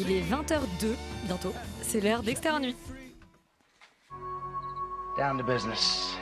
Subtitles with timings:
[0.00, 1.52] Il est 20h02 bientôt.
[1.82, 2.76] C'est l'heure d'Extérieur Nuit.
[5.16, 6.14] Down to business.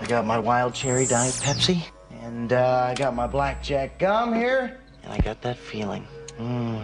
[0.00, 1.82] I got my wild cherry diet Pepsi,
[2.24, 6.02] and uh, I got my blackjack gum here, and I got that feeling.
[6.40, 6.80] Mm,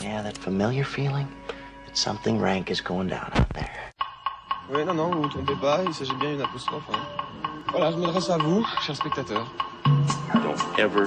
[0.00, 1.26] yeah, that familiar feeling
[1.86, 3.92] that something rank is going down out there.
[4.70, 6.84] Oui, non, non, vous vous trompez pas, il s'agit bien d'une apostrophe.
[6.92, 7.00] hein.
[7.72, 9.50] Voilà, je m'adresse à vous, chers spectateurs.
[10.32, 11.06] Don't ever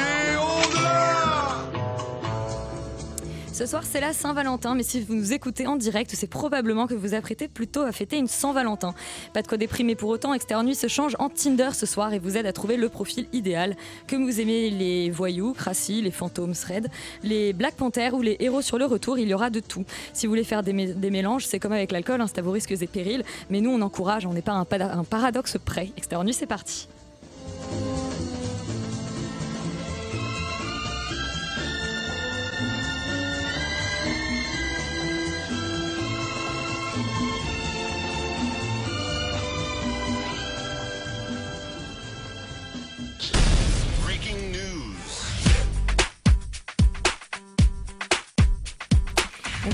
[3.61, 6.95] Ce soir, c'est la Saint-Valentin, mais si vous nous écoutez en direct, c'est probablement que
[6.95, 8.95] vous apprêtez plutôt à fêter une Saint-Valentin.
[9.35, 12.17] Pas de quoi déprimer pour autant, Extérieur Nuit se change en Tinder ce soir et
[12.17, 13.75] vous aide à trouver le profil idéal.
[14.07, 16.87] Que vous aimez les voyous, crassis, les fantômes, thread,
[17.21, 19.85] les Black Panthers ou les héros sur le retour, il y aura de tout.
[20.11, 22.41] Si vous voulez faire des, mé- des mélanges, c'est comme avec l'alcool, hein, c'est à
[22.41, 24.65] vos risques et périls, mais nous on encourage, on n'est pas un,
[25.03, 25.91] paradoxe près.
[25.97, 26.87] Extérieur Nuit, c'est parti.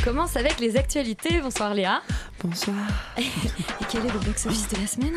[0.07, 1.41] Commence avec les actualités.
[1.41, 2.01] Bonsoir Léa.
[2.41, 2.77] Bonsoir.
[3.17, 3.23] Et
[3.91, 5.15] quel est le box-office de la semaine?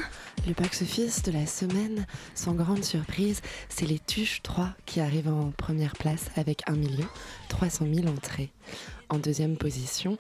[0.49, 5.53] Le box-office de la semaine, sans grande surprise, c'est les Tuches 3 qui arrivent en
[5.57, 6.75] première place avec 1
[7.49, 8.51] 300 000 entrées.
[9.11, 10.19] En deuxième position,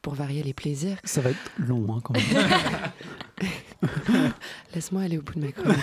[0.00, 2.24] pour varier les plaisirs, Ça va être long hein, quand même.
[4.76, 5.78] laisse-moi aller au bout de ma chronique.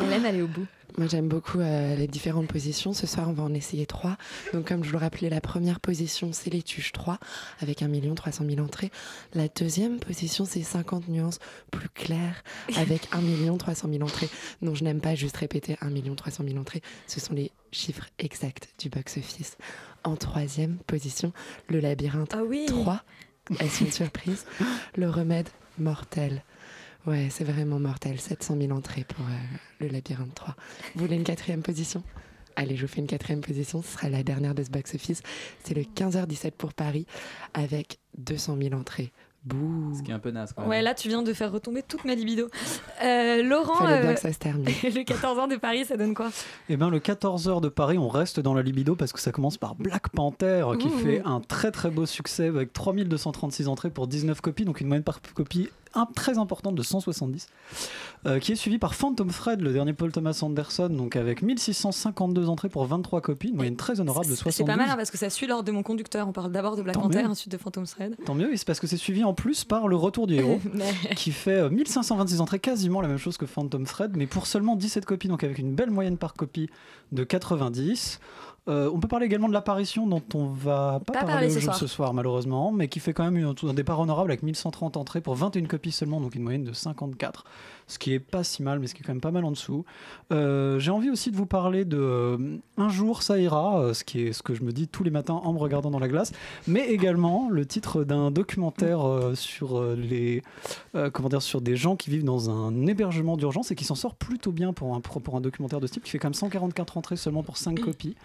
[0.00, 0.66] Elle aime aller au bout.
[0.96, 2.92] Moi j'aime beaucoup euh, les différentes positions.
[2.92, 4.16] Ce soir on va en essayer trois.
[4.52, 7.18] Donc comme je le rappelais, la première position c'est les Tuches 3
[7.60, 8.92] avec 1 300 000 entrées.
[9.34, 11.40] La deuxième position c'est 50 nuances
[11.72, 12.44] plus claires
[12.76, 14.28] avec 1 300 000 entrées.
[14.62, 16.82] Non, je n'aime pas juste répéter 1 300 000 entrées.
[17.08, 19.56] Ce sont les chiffres exacts du box-office.
[20.04, 21.32] En troisième position,
[21.68, 23.02] le labyrinthe Ah oui 3.
[23.58, 24.46] Est-ce une surprise?
[24.96, 26.44] Le remède mortel.
[27.06, 28.18] Ouais, c'est vraiment mortel.
[28.18, 30.54] 700 000 entrées pour euh, le labyrinthe 3.
[30.94, 32.02] Vous voulez une quatrième position?
[32.56, 33.82] Allez, je vous fais une quatrième position.
[33.82, 35.22] Ce sera la dernière de ce box-office.
[35.64, 37.06] C'est le 15h17 pour Paris
[37.52, 39.12] avec 200 000 entrées.
[39.44, 40.70] Bouh Ce qui est un peu naze quand même.
[40.70, 42.48] Ouais, là, tu viens de faire retomber toute ma libido.
[43.04, 44.64] Euh, Laurent, Fallait bien euh, que ça se termine.
[44.82, 46.30] le 14 ans de Paris, ça donne quoi?
[46.70, 49.58] Eh bien, le 14h de Paris, on reste dans la libido parce que ça commence
[49.58, 50.98] par Black Panther qui Ouh.
[50.98, 55.04] fait un très très beau succès avec 3236 entrées pour 19 copies, donc une moyenne
[55.04, 57.46] par copie un- très importante de 170,
[58.26, 62.48] euh, qui est suivi par Phantom Fred, le dernier Paul Thomas Anderson, donc avec 1652
[62.48, 64.56] entrées pour 23 copies, une moyenne très honorable de C'est 72.
[64.56, 66.28] c'est pas mal hein, parce que ça suit l'ordre de mon conducteur.
[66.28, 68.16] On parle d'abord de Black Panther, ensuite de Phantom Thread.
[68.24, 70.60] Tant mieux, et c'est parce que c'est suivi en plus par le retour du héros.
[71.16, 74.76] Qui fait euh, 1526 entrées, quasiment la même chose que Phantom Thread, mais pour seulement
[74.76, 76.68] 17 copies, donc avec une belle moyenne par copie
[77.12, 78.20] de 90.
[78.66, 81.76] Euh, on peut parler également de l'apparition dont on va pas, Pas parler, ce soir.
[81.76, 85.20] ce soir malheureusement, mais qui fait quand même une- un départ honorable avec 1130 entrées
[85.20, 87.44] pour 21 copies seulement, donc une moyenne de 54,
[87.88, 89.50] ce qui est pas si mal, mais ce qui est quand même pas mal en
[89.50, 89.84] dessous.
[90.32, 94.22] Euh, J'ai envie aussi de vous parler de euh, Un jour ça ira, ce qui
[94.22, 96.32] est ce que je me dis tous les matins en me regardant dans la glace,
[96.66, 99.00] mais également le titre d'un documentaire
[99.34, 100.42] sur les
[101.12, 104.14] comment dire sur des gens qui vivent dans un hébergement d'urgence et qui s'en sort
[104.14, 106.34] plutôt bien pour un pour, pour un documentaire de ce type qui fait quand même
[106.34, 108.16] 144 entrées seulement pour 5 copies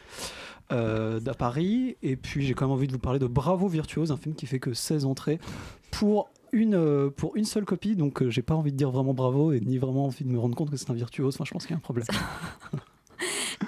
[0.72, 4.12] euh, d'à Paris et puis j'ai quand même envie de vous parler de Bravo Virtuose
[4.12, 5.40] un film qui fait que 16 entrées
[5.92, 9.14] pour une, euh, pour une seule copie, donc euh, j'ai pas envie de dire vraiment
[9.14, 11.36] bravo et ni vraiment envie de me rendre compte que c'est un virtuose.
[11.36, 12.06] Enfin, je pense qu'il y a un problème.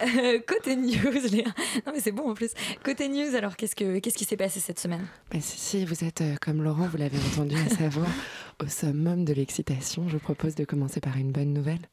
[0.02, 1.50] Euh, côté news, Léa.
[1.86, 2.52] Non mais c'est bon en plus.
[2.84, 5.06] Côté news, alors qu'est-ce que qu'est-ce qui s'est passé cette semaine?
[5.32, 8.08] Bah, si, si, vous êtes euh, comme Laurent, vous l'avez entendu à savoir,
[8.64, 10.08] au summum de l'excitation.
[10.08, 11.90] Je vous propose de commencer par une bonne nouvelle.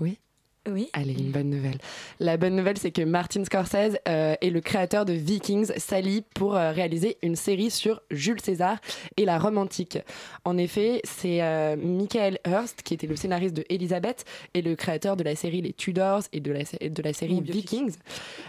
[0.00, 0.18] Oui?
[0.66, 0.88] Oui.
[0.94, 1.76] Allez, une bonne nouvelle.
[2.20, 6.56] La bonne nouvelle, c'est que Martin Scorsese euh, est le créateur de Vikings s'allie pour
[6.56, 8.78] euh, réaliser une série sur Jules César
[9.18, 9.98] et la Rome antique.
[10.44, 14.24] En effet, c'est euh, Michael Hurst, qui était le scénariste de Elizabeth
[14.54, 17.40] et le créateur de la série Les Tudors et de la, sé- de la série.
[17.42, 17.94] Vikings,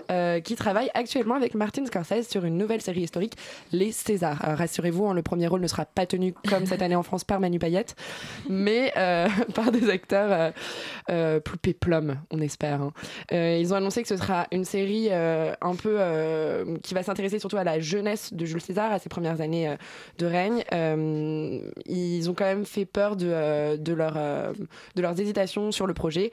[0.10, 3.34] euh, qui travaille actuellement avec Martin Scorsese sur une nouvelle série historique,
[3.74, 4.40] Les Césars.
[4.42, 7.40] Rassurez-vous, hein, le premier rôle ne sera pas tenu comme cette année en France par
[7.40, 7.96] Manu Payette,
[8.50, 8.94] mais
[9.54, 10.54] par des acteurs
[11.08, 12.82] plus péplums, on espère.
[12.82, 12.94] hein.
[13.32, 17.04] Euh, ils ont annoncé que ce sera une série euh, un peu euh, qui va
[17.04, 19.76] s'intéresser surtout à la jeunesse de Jules César, à ses premières années
[20.18, 20.64] de règne.
[21.86, 24.14] Ils ont quand même fait peur de, leur,
[24.96, 26.32] de leurs hésitations sur le projet,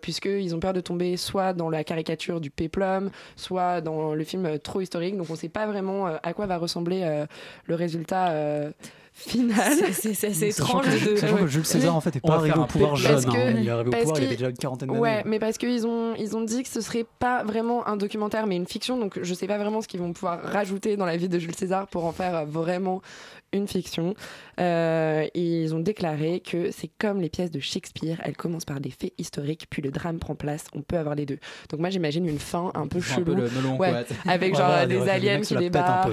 [0.00, 4.58] puisqu'ils ont peur de tomber soit dans la caricature du péplum, soit dans le film
[4.58, 5.16] trop historique.
[5.16, 7.24] Donc on ne sait pas vraiment à quoi va ressembler
[7.66, 8.32] le résultat
[9.26, 9.72] euh, final.
[9.76, 11.16] C'est- c'est c'est assez étrange que, de.
[11.16, 13.18] sachant que Jules César en fait est On va pas arrivé au pouvoir jeune.
[13.28, 13.32] Hein.
[13.32, 15.00] que- Il est arrivé au pouvoir, il avait déjà une quarantaine d'années.
[15.00, 18.46] Ouais, mais parce qu'ils ont, ils ont dit que ce serait pas vraiment un documentaire,
[18.46, 18.98] mais une fiction.
[18.98, 21.54] Donc je sais pas vraiment ce qu'ils vont pouvoir rajouter dans la vie de Jules
[21.56, 23.02] César pour en faire vraiment
[23.52, 24.14] une fiction.
[24.60, 28.20] Euh, ils ont déclaré que c'est comme les pièces de Shakespeare.
[28.24, 30.66] Elles commencent par des faits historiques, puis le drame prend place.
[30.74, 31.38] On peut avoir les deux.
[31.68, 33.42] Donc moi j'imagine une fin un peu font un peu chelou.
[33.42, 34.32] le melon, Ouais, quoi.
[34.32, 36.10] avec genre des- aliens qui débarquent.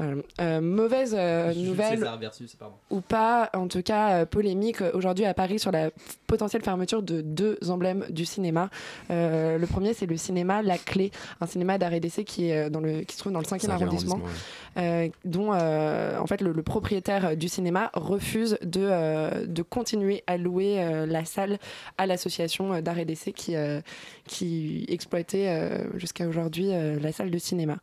[0.00, 0.60] Euh, voilà.
[0.60, 2.74] Mauvaise euh, nouvelle César versus, pardon.
[2.90, 5.90] ou pas, en tout cas euh, polémique aujourd'hui à Paris sur la
[6.26, 8.70] potentielle fermeture de deux emblèmes du cinéma.
[9.10, 12.80] Euh, le premier, c'est le cinéma La Clé, un cinéma d'arrêt d'essai qui, est, dans
[12.80, 14.82] le, qui se trouve dans le 5e Cinquième arrondissement, ouais.
[14.82, 20.24] euh, dont euh, en fait le, le propriétaire du cinéma refuse de, euh, de continuer
[20.26, 21.58] à louer euh, la salle
[21.98, 23.80] à l'association d'arrêt d'essai qui, euh,
[24.26, 27.76] qui exploitait euh, jusqu'à aujourd'hui euh, la salle de cinéma.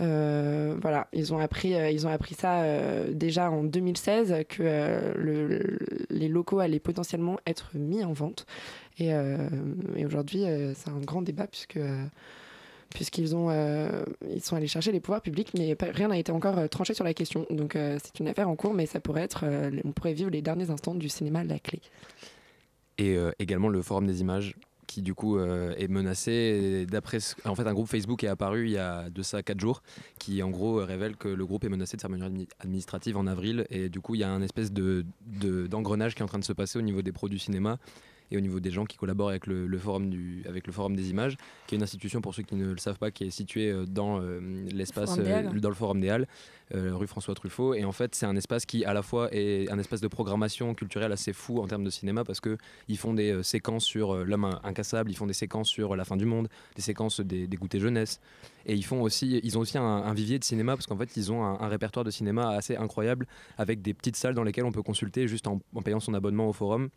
[0.00, 4.62] Euh, voilà, ils ont appris, euh, ils ont appris ça euh, déjà en 2016 que
[4.62, 5.78] le- le-
[6.10, 8.46] les locaux allaient potentiellement être mis en vente.
[8.98, 9.12] Et,
[10.04, 10.42] aujourd'hui,
[10.74, 11.78] c'est un grand débat puisque
[12.90, 13.48] puisqu'ils ont,
[14.28, 17.14] ils sont allés chercher les pouvoirs publics, mais rien n'a été encore tranché sur la
[17.14, 17.46] question.
[17.50, 19.44] Donc c'est une affaire en cours, mais ça pourrait être,
[19.84, 21.80] on pourrait vivre les derniers instants du cinéma La Clé.
[22.98, 24.56] Et également le forum des images
[24.88, 26.84] qui du coup euh, est menacé.
[26.90, 29.82] D'après, en fait, un groupe Facebook est apparu il y a de ça 4 jours,
[30.18, 33.26] qui en gros euh, révèle que le groupe est menacé de fermeture admi- administrative en
[33.28, 33.66] avril.
[33.70, 35.04] Et du coup, il y a un espèce de-
[35.68, 37.78] d'engrenage qui est en train de se passer au niveau des pros du cinéma
[38.30, 40.94] et au niveau des gens qui collaborent avec le, le forum du, avec le forum
[40.96, 41.36] des images,
[41.66, 43.84] qui est une institution pour ceux qui ne le savent pas, qui est située euh,
[43.86, 44.40] dans euh,
[44.72, 46.26] l'espace, Forum des euh, dans le forum des Halles,
[46.74, 47.72] rue François Truffaut.
[47.72, 50.74] Et en fait, c'est un espace qui à la fois est un espace de programmation
[50.74, 52.58] culturelle assez fou en termes de cinéma parce que
[52.88, 56.18] ils font des séquences sur l'homme in- incassable, ils font des séquences sur la fin
[56.18, 58.20] du monde, des séquences des, des goûters jeunesse.
[58.66, 61.16] Et ils font aussi, ils ont aussi un, un vivier de cinéma parce qu'en fait,
[61.16, 63.26] ils ont un, un répertoire de cinéma assez incroyable
[63.56, 66.50] avec des petites salles dans lesquelles on peut consulter juste en, en payant son abonnement
[66.50, 66.90] au forum.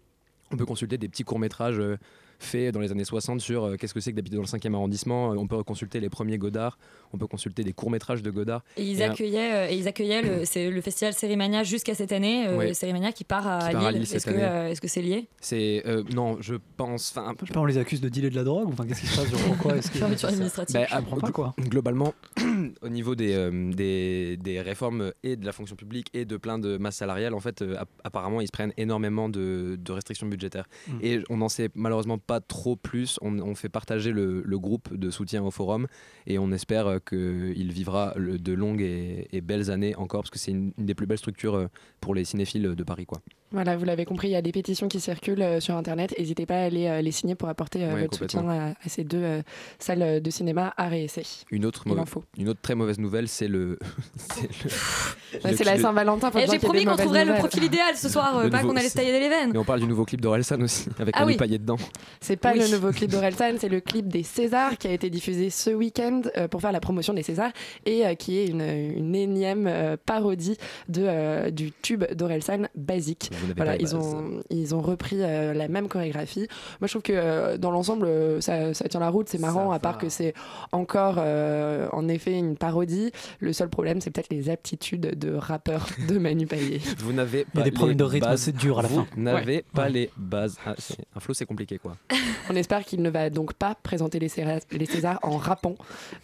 [0.51, 1.97] On peut consulter des petits courts-métrages euh,
[2.41, 4.73] faits dans les années 60 sur euh, qu'est-ce que c'est que d'habiter dans le 5e
[4.73, 5.31] arrondissement.
[5.33, 6.77] Euh, On peut consulter les premiers Godard,
[7.13, 8.63] on peut consulter des courts-métrages de Godard.
[8.77, 12.11] Et ils Et, accueillaient, euh, et ils accueillaient le, c'est le festival Sérimania jusqu'à cette
[12.11, 12.47] année.
[12.47, 12.73] euh, Ouais.
[12.73, 13.99] Sérimania qui part à Qui part à Lille.
[14.01, 14.43] Lille cette Est-ce que année.
[14.43, 15.27] euh, est-ce que c'est lié?
[15.39, 17.13] C'est euh, non, je pense.
[17.15, 19.07] Enfin, Je sais pas, on les accuse de dealer de la drogue enfin qu'est-ce qui
[19.07, 20.75] se passe genre, Pourquoi est-ce que Fermeture administrative.
[20.75, 21.53] Bah, Je comprends pas quoi.
[21.59, 22.13] Globalement,
[22.81, 26.59] au niveau des, euh, des, des réformes et de la fonction publique et de plein
[26.59, 30.27] de masses salariales, en fait, euh, app- apparemment, ils se prennent énormément de, de restrictions
[30.27, 30.67] budgétaires.
[30.87, 30.91] Mm.
[31.01, 33.19] Et on n'en sait malheureusement pas trop plus.
[33.21, 35.87] On, fait partager le, groupe de soutien au forum
[36.27, 40.39] et on espère euh, qu'il vivra de longues et, et belles années encore parce que
[40.39, 41.67] c'est une, une des plus belles structures euh,
[41.99, 43.05] pour les cinéphiles de Paris.
[43.05, 43.21] Quoi.
[43.51, 46.13] Voilà, vous l'avez compris, il y a des pétitions qui circulent euh, sur Internet.
[46.17, 48.73] N'hésitez pas à aller euh, les signer pour apporter euh, Ouais, votre soutien à, à
[48.87, 49.41] ces deux euh,
[49.77, 51.25] salles de cinéma à réessayer.
[51.51, 52.23] Une autre, Il en mau- faut.
[52.37, 53.77] une autre très mauvaise nouvelle, c'est le.
[54.17, 56.29] c'est le- Ouais, le c'est la Saint-Valentin.
[56.35, 58.95] Eh, J'ai promis qu'on trouverait le profil idéal ce soir, euh, pas qu'on allait se
[58.95, 59.51] tailler des veines.
[59.53, 61.37] Mais on parle du nouveau clip d'Orelsan aussi, avec Ah Manu oui.
[61.37, 61.77] Payet dedans.
[62.19, 62.59] C'est pas Oui.
[62.59, 66.21] le nouveau clip d'Orelsan, c'est le clip des Césars qui a été diffusé ce week-end
[66.37, 67.51] euh, pour faire la promotion des Césars
[67.85, 70.57] et euh, qui est une, une énième euh, parodie
[70.89, 73.29] de, euh, du tube d'Orelsan basique.
[73.41, 73.95] Vous n'avez Voilà, pas les ils bases.
[73.95, 76.47] ont, ils ont repris euh, la même chorégraphie.
[76.79, 79.69] Moi, je trouve que euh, dans l'ensemble, euh, ça, ça tient la route, c'est marrant,
[79.69, 79.97] Ça à part va.
[79.99, 80.33] que c'est
[80.71, 83.11] encore, euh, en effet, une parodie.
[83.39, 86.79] Le seul problème, c'est peut-être les aptitudes de rappeur de Manu Payet.
[86.99, 88.41] Vous n'avez pas Il y a des problèmes les de rythme, bases.
[88.41, 89.07] c'est dur à la Vous fin.
[89.17, 89.89] n'avez pas Ouais.
[89.89, 90.57] les bases.
[90.65, 91.95] Ah, c'est- un flow, c'est compliqué quoi.
[92.49, 95.75] On espère qu'il ne va donc pas présenter les, Céra- les Césars en rappant,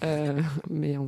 [0.03, 1.07] euh, mais en.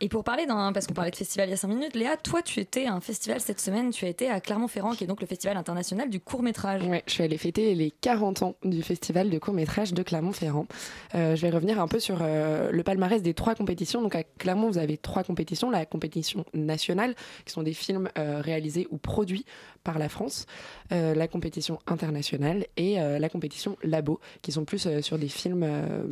[0.00, 2.16] Et pour parler d'un, parce qu'on parlait de festival il y a 5 minutes, Léa,
[2.16, 5.06] toi tu étais à un festival cette semaine, tu as été à Clermont-Ferrand, qui est
[5.06, 6.82] donc le festival international du court métrage.
[6.84, 10.66] Ouais, je suis allée fêter les 40 ans du festival de court-métrage de Clermont-Ferrand.
[11.14, 14.02] Euh, je vais revenir un peu sur euh, le palmarès des trois compétitions.
[14.02, 15.70] Donc à Clermont, vous avez trois compétitions.
[15.70, 19.44] La compétition nationale, qui sont des films euh, réalisés ou produits
[19.84, 20.46] par la France.
[20.90, 25.66] La compétition internationale et la compétition Labo, qui sont plus sur des films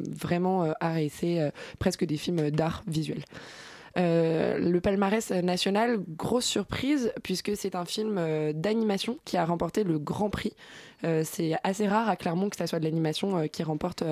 [0.09, 0.75] vraiment
[1.23, 3.25] euh, presque des films d'art visuel.
[3.97, 9.85] Euh, le palmarès national, grosse surprise, puisque c'est un film euh, d'animation qui a remporté
[9.85, 10.55] le Grand Prix.
[11.05, 14.03] Euh, c'est assez rare à Clermont que ça soit de l'animation qui remporte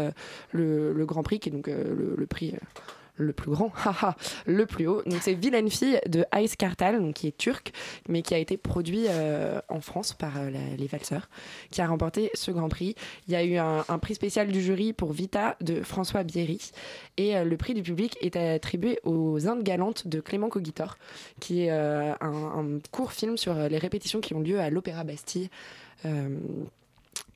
[0.53, 2.55] le, Grand Prix, qui est donc le prix.
[3.23, 3.73] Le plus grand,
[4.47, 5.03] le plus haut.
[5.07, 7.73] Donc c'est Vilaine fille de Ice Kartal, donc qui est turc,
[8.09, 11.29] mais qui a été produit euh, en France par euh, les Valseurs,
[11.71, 12.95] qui a remporté ce Grand Prix.
[13.29, 16.73] Il y a eu un, prix spécial du jury pour Vita de François Bierry,
[17.17, 20.97] et euh, le prix du public est attribué aux Indes galantes de Clément Cogitor,
[21.41, 25.49] qui est un, court film sur les répétitions qui ont lieu à l'Opéra Bastille.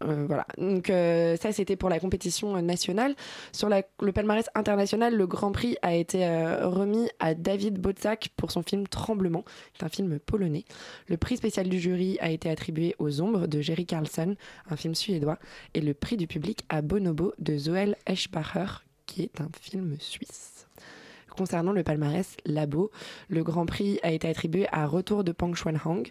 [0.04, 3.14] Euh, voilà, donc euh, ça c'était pour la compétition euh, nationale.
[3.52, 6.26] Sur le palmarès international, le Grand Prix a été
[6.62, 10.64] remis à David Botzak pour son film Tremblement, qui est un film polonais.
[11.08, 14.36] Le prix spécial du jury a été attribué aux Ombres de Jerry Carlson,
[14.70, 15.38] un film suédois,
[15.74, 18.66] et le prix du public à Bonobo de Zoel Eschbacher,
[19.06, 20.55] qui est un film suisse.
[21.36, 22.90] Concernant le palmarès Labo,
[23.28, 26.10] le Grand Prix a été attribué à Retour de Pang Chuan-hang,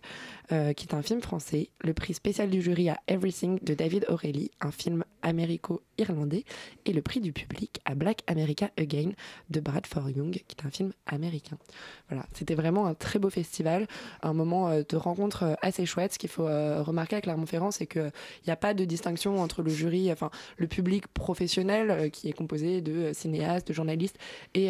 [0.51, 1.70] euh, qui est un film français.
[1.82, 6.46] Le prix spécial du jury à Everything de David O'Reilly, un film américo-irlandais.
[6.86, 9.12] Et le prix du public à Black America Again
[9.50, 11.58] de Bradford Young, qui est un film américain.
[12.10, 13.88] Voilà, c'était vraiment un très beau festival,
[14.22, 16.13] un moment euh, de rencontre euh, assez chouette.
[16.13, 18.12] Ce qu'il faut euh, remarquer à Clermont-Ferrand, c'est qu'il
[18.46, 22.34] n'y a pas de distinction entre le jury, enfin le public professionnel euh, qui est
[22.34, 24.17] composé de cinéastes, de journalistes
[24.53, 24.70] et,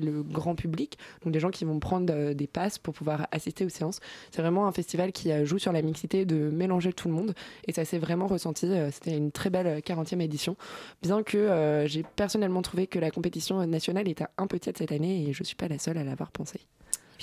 [0.00, 3.64] le grand public, donc des gens qui vont prendre euh, des passes pour pouvoir assister
[3.64, 4.00] aux séances.
[4.30, 7.34] C'est vraiment un festival qui euh, joue sur la mixité de mélanger tout le monde
[7.66, 8.66] et ça s'est vraiment ressenti.
[8.66, 10.56] Euh, C'était une très belle euh, 40e édition,
[11.02, 15.28] bien que j'ai personnellement trouvé que la compétition nationale était un peu tiède cette année
[15.28, 16.60] et je suis pas la seule à l'avoir pensé.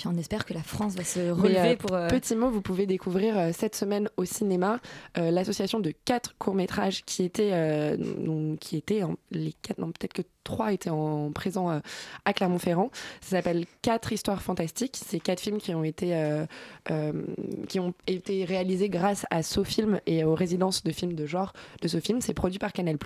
[0.02, 1.92] Puis on espère que la France va se relever euh, pour.
[1.94, 4.80] euh, Petit mot, vous pouvez découvrir euh, cette semaine au cinéma
[5.16, 10.22] l'association de quatre courts-métrages qui étaient, donc, qui étaient en- les quatre, non, peut-être que
[10.42, 11.80] trois étaient en présent
[12.24, 12.90] à Clermont-Ferrand.
[13.20, 14.96] Ça s'appelle Quatre histoires fantastiques.
[15.06, 16.46] C'est quatre films qui ont été, euh,
[16.90, 17.12] euh,
[17.68, 21.86] qui ont été réalisés grâce à SoFilm et aux résidences de films de genre de
[21.86, 22.20] SoFilm.
[22.20, 22.96] C'est produit par Canal+.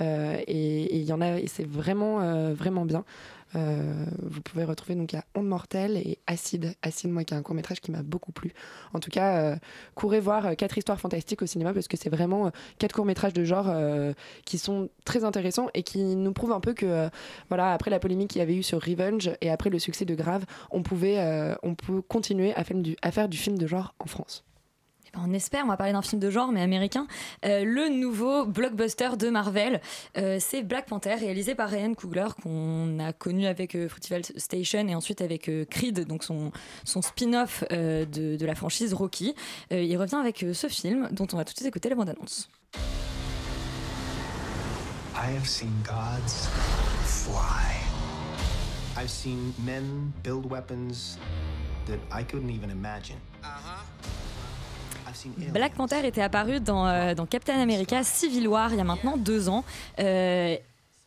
[0.00, 3.04] Euh, et il y en a, et c'est vraiment, vraiment bien.
[3.54, 6.74] Euh, vous pouvez retrouver donc il y a Onde mortelle et Acide.
[6.82, 8.52] Acide, moi, qui est un court métrage qui m'a beaucoup plu.
[8.94, 9.56] En tout cas, euh,
[9.94, 13.32] courez voir euh, quatre histoires fantastiques au cinéma parce que c'est vraiment quatre courts métrages
[13.32, 13.72] de genre
[14.44, 17.08] qui sont très intéressants et qui nous prouvent un peu que
[17.48, 20.14] voilà après la polémique qu'il y avait eu sur Revenge et après le succès de
[20.14, 23.94] Grave, on pouvait on peut continuer à faire du à faire du film de genre
[23.98, 24.44] en France.
[25.14, 27.06] Ben, On espère, on va parler d'un film de genre mais américain.
[27.44, 29.80] Euh, le nouveau blockbuster de Marvel,
[30.16, 34.86] euh, c'est Black Panther, réalisé par Ryan Coogler, qu'on a connu avec euh, Fruitvale Station
[34.88, 36.50] et ensuite avec euh, Creed, donc son,
[36.84, 39.34] son spin-off euh, de, de la franchise Rocky.
[39.72, 41.96] Euh, il revient avec euh, ce film dont on va tout de suite écouter la
[41.96, 42.48] bande-annonce.
[45.14, 46.48] I have seen gods
[47.04, 47.76] fly.
[48.96, 51.18] I've seen men build weapons
[51.86, 53.16] that I couldn't even imagine.
[53.42, 53.84] Aliens.
[55.52, 59.16] Black Panther était apparu dans, euh, dans Captain America Civil War il y a maintenant
[59.16, 59.64] deux ans.
[59.98, 60.56] Euh,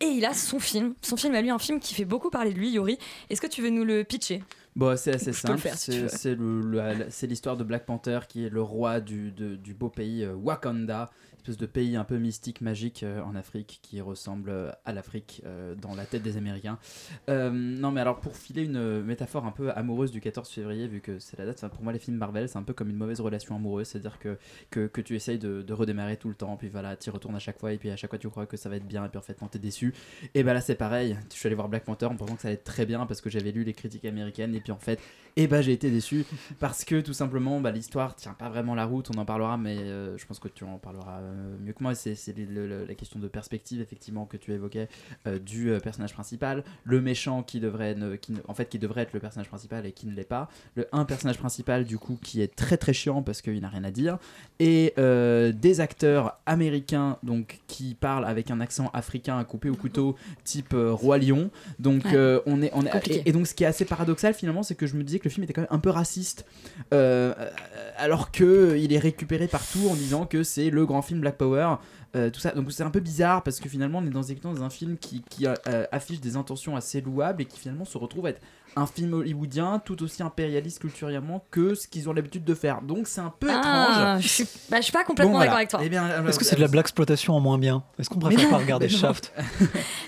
[0.02, 2.52] et il a son film, son film à lui, un film qui fait beaucoup parler
[2.54, 2.98] de lui, Yori.
[3.30, 4.44] Est-ce que tu veux nous le pitcher?
[4.76, 5.70] Bon, c'est assez simple.
[5.76, 6.04] si
[7.10, 10.34] c'est l'histoire de Black Panther qui est le roi du, de- du beau pays euh,
[10.36, 11.12] Wakanda,
[11.46, 15.44] espèce de pays un peu mystique, magique euh, en Afrique qui ressemble euh, à l'Afrique
[15.46, 16.80] euh, dans la tête des Américains.
[17.28, 21.20] Non, mais alors pour filer une métaphore un peu amoureuse du 14 février, vu que
[21.20, 23.56] c'est la date, pour moi les films Marvel c'est un peu comme une mauvaise relation
[23.56, 24.38] amoureuse, c'est-à-dire que,
[24.72, 27.40] que, que tu essayes de, redémarrer tout le temps, puis voilà, tu y retournes à
[27.40, 29.10] chaque fois, et puis à chaque fois tu crois que ça va être bien, et
[29.10, 29.94] puis en fait non, t'es déçu.
[30.34, 32.48] Et bah là c'est pareil, je suis allé voir Black Panther en pensant que ça
[32.48, 35.00] allait être très bien parce que j'avais lu les critiques américaines, et puis en fait,
[35.36, 36.26] et bah j'ai été déçu
[36.60, 39.78] parce que tout simplement bah, l'histoire tient pas vraiment la route, on en parlera, mais
[39.78, 41.22] je pense que tu en parleras
[41.64, 41.96] mieux que moi.
[41.96, 42.16] C'est
[42.88, 44.88] la question de perspective effectivement que tu évoquais
[45.28, 48.80] euh, du euh, personnage principal, le méchant qui devrait, ne- qui ne- en fait qui
[48.80, 51.98] devrait être le personnage principal et qui ne l'est pas, le un personnage principal du
[51.98, 54.18] coup qui est très très chiant parce qu'il n'a rien à dire,
[54.60, 59.76] et euh, des acteurs américains donc qui parlent avec un accent africain à couper au
[59.76, 61.50] couteau type euh, roi lion.
[61.80, 62.12] Donc Ouais.
[62.16, 63.22] euh, on est on est Compliqué.
[63.26, 65.26] et, et donc ce qui est assez paradoxal finalement, c'est que je me disais que
[65.26, 66.46] le film était quand même un peu raciste,
[66.94, 67.50] euh, euh,
[67.98, 71.38] alors que euh, il est récupéré partout en disant que c'est le grand film Black
[71.38, 71.78] Power.
[72.16, 74.70] euh, tout ça, donc c'est un peu bizarre parce que finalement on est dans, un
[74.70, 78.30] film qui, qui, euh, affiche des intentions assez louables et qui finalement se retrouve à
[78.30, 78.42] être
[78.76, 82.82] un film hollywoodien tout aussi impérialiste culturellement que ce qu'ils ont l'habitude de faire.
[82.82, 83.60] Donc c'est un peu Ah,
[84.18, 84.24] étrange.
[84.24, 85.46] je suis, bah, je suis pas complètement Bon, voilà.
[85.52, 85.80] d'accord avec toi.
[85.84, 88.50] Eh alors, Est-ce que c'est de la black exploitation en moins bien Est-ce qu'on préfère
[88.50, 88.92] pas regarder Mais.
[88.94, 89.34] Shaft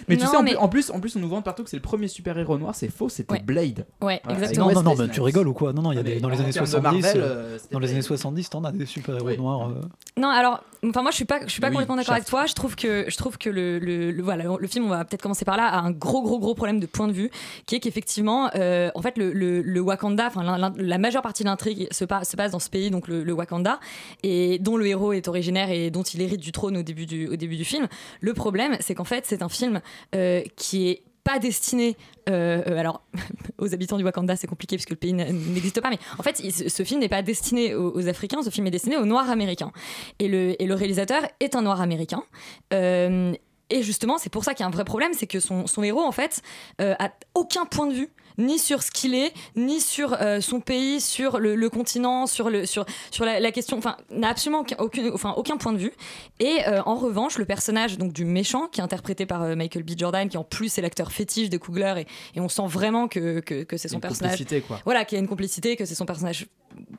[0.08, 1.64] Mais tu Non, sais, en, mais- plus, en plus, en plus, on nous vend partout
[1.64, 3.40] que c'est le premier super-héros noir, c'est faux, c'était Ouais.
[3.42, 3.86] Blade.
[4.02, 4.68] Ouais, Voilà, exactement.
[4.68, 6.20] Non, non, non, bah, tu rigoles ou quoi Non, non, il y a des, mais
[6.22, 7.92] dans les années termes de 70, Marvel, euh, euh, dans les Blade.
[7.96, 9.70] années 70, t'en as des super-héros noirs.
[9.70, 9.82] euh.
[10.18, 12.46] Non, alors, enfin moi je suis pas, je suis pas Oui, complètement d'accord avec toi.
[12.46, 15.22] Je trouve que, je trouve que le, le, le- voilà, le film, on va peut-être
[15.22, 17.30] commencer par là, a un gros, gros, gros problème de point de vue,
[17.66, 20.32] qui est qu'effectivement, euh, en fait, le, Wakanda,
[20.78, 23.80] la majeure partie de l'intrigue se, pa- se passe dans ce pays, donc le, Wakanda,
[24.24, 27.66] et dont le héros est originaire et dont il hérite du trône au début du,
[27.66, 27.88] film.
[28.22, 29.82] Le problème, c'est qu'en fait, c'est un film
[30.16, 31.98] euh, qui est pas destiné.
[32.30, 33.02] euh, alors,
[33.58, 36.84] aux habitants du Wakanda, c'est compliqué puisque le pays n'existe pas, mais en fait, ce
[36.84, 39.72] film n'est pas destiné aux, Africains, ce film est destiné aux Noirs américains.
[40.20, 42.24] Et le, réalisateur est un Noir américain.
[42.72, 45.84] Et justement, c'est pour ça qu'il y a un vrai problème, c'est que son, son
[45.84, 46.42] héros, en fait,
[46.80, 51.02] a aucun point de vue, ni sur ce qu'il est, ni sur euh, son pays,
[51.02, 54.76] sur le, le continent, sur, le, sur, sur la, la question, enfin, n'a absolument aucun,
[54.80, 55.94] aucune- enfin, aucun point de vue.
[56.40, 59.84] Et euh, en revanche, le personnage donc, du méchant, qui est interprété par euh, Michael
[59.84, 59.92] B.
[59.98, 63.40] Jordan, qui en plus est l'acteur fétiche de Coogler, et, et on sent vraiment que,
[63.40, 64.32] que, que c'est son Une personnage.
[64.34, 64.80] complicité, quoi.
[64.86, 66.46] Voilà, qu'il y a une complicité, que c'est son personnage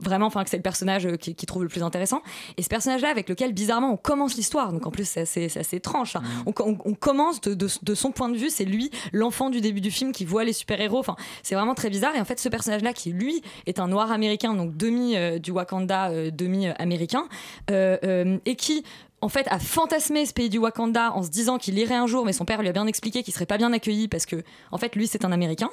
[0.01, 2.23] vraiment, enfin que c'est le personnage euh, qui, qui trouve le plus intéressant.
[2.57, 5.77] Et ce personnage-là, avec lequel bizarrement on commence l'histoire, donc en plus c'est assez, assez
[5.77, 6.13] étrange.
[6.13, 6.23] ça.
[6.47, 9.61] On, on- on commence de, de- de son point de vue, c'est lui, l'enfant du
[9.61, 10.99] début du film, qui voit les super-héros.
[10.99, 12.15] Enfin, c'est vraiment très bizarre.
[12.17, 15.51] Et en fait, ce personnage-là, qui lui est un noir américain, donc demi euh, du
[15.51, 17.25] Wakanda, euh, demi américain,
[17.71, 18.85] et qui
[19.21, 22.25] en fait, a fantasmé ce pays du Wakanda en se disant qu'il irait un jour,
[22.25, 24.37] mais son père lui a bien expliqué qu'il serait pas bien accueilli parce que,
[24.71, 25.71] en fait, lui, c'est un Américain.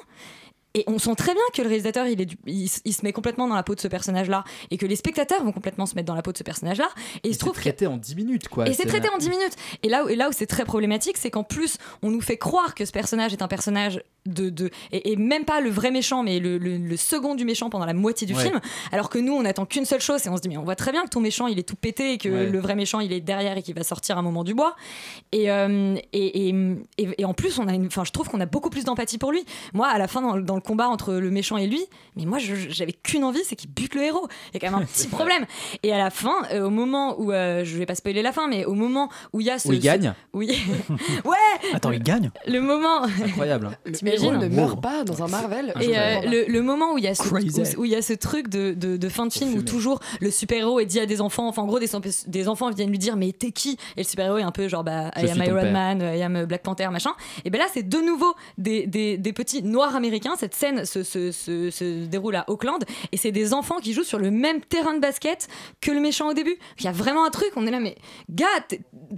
[0.76, 3.12] Et on sent très bien que le réalisateur, il, est du- il, il se met
[3.12, 6.06] complètement dans la peau de ce personnage-là, et que les spectateurs vont complètement se mettre
[6.06, 6.88] dans la peau de ce personnage-là.
[7.24, 8.68] Et il se trouve que traité en 10 minutes, quoi.
[8.68, 9.56] et c'est traité en 10 minutes.
[9.82, 12.36] Et là, où- et là où c'est très problématique, c'est qu'en plus, on nous fait
[12.36, 14.50] croire que ce personnage est un personnage de.
[14.50, 17.70] de et, et même pas le vrai méchant, mais le, le- le second du méchant
[17.70, 18.42] pendant la moitié du Ouais.
[18.42, 18.60] film.
[18.92, 20.76] Alors que nous, on attend qu'une seule chose, et on se dit, mais on voit
[20.76, 22.46] très bien que ton méchant, il est tout pété, et que Ouais.
[22.50, 24.76] le vrai méchant, il est derrière et qu'il va sortir à un moment du bois.
[25.32, 26.54] Et, euh, et, et,
[26.98, 29.16] et- et en plus, on a une, enfin, je trouve qu'on a beaucoup plus d'empathie
[29.18, 29.44] pour lui.
[29.72, 31.80] Moi, à la fin, dans, dans le combat entre le méchant et lui,
[32.16, 34.26] mais moi, j'avais qu'une envie, c'est qu'il bute le héros.
[34.52, 35.46] Il y a quand même un petit problème.
[35.82, 38.48] Et à la fin, euh, au moment où, euh, je vais pas spoiler la fin,
[38.48, 39.68] mais au moment où il y a ce.
[39.68, 40.48] Où il ce- gagne Oui.
[41.24, 41.36] ouais
[41.72, 43.04] Attends, il gagne Le moment.
[43.24, 43.78] Incroyable.
[43.84, 45.72] Le T'imagines héros ne meurt pas dans un Marvel.
[45.80, 47.62] Et euh, le, le moment où il y a ce, Crazy.
[47.76, 50.00] où, où il y a ce truc de, de, de fin de film où toujours
[50.20, 51.88] le super-héros est dit à des enfants, enfin en gros des,
[52.26, 53.78] des enfants viennent lui dire mais t'es qui?
[53.96, 55.70] Et le super-héros est un peu genre bah Je I am Iron.
[55.72, 57.10] Man, I am Black Panther, machin.
[57.44, 60.34] Et ben là c'est de nouveau des, des, des petits noirs américains.
[60.38, 64.02] Cette scène se, se, se, se déroule à Auckland et c'est des enfants qui jouent
[64.04, 65.48] sur le même terrain de basket
[65.80, 66.56] que le méchant au début.
[66.78, 67.96] Il y a vraiment un truc, on est là mais
[68.30, 68.46] gars,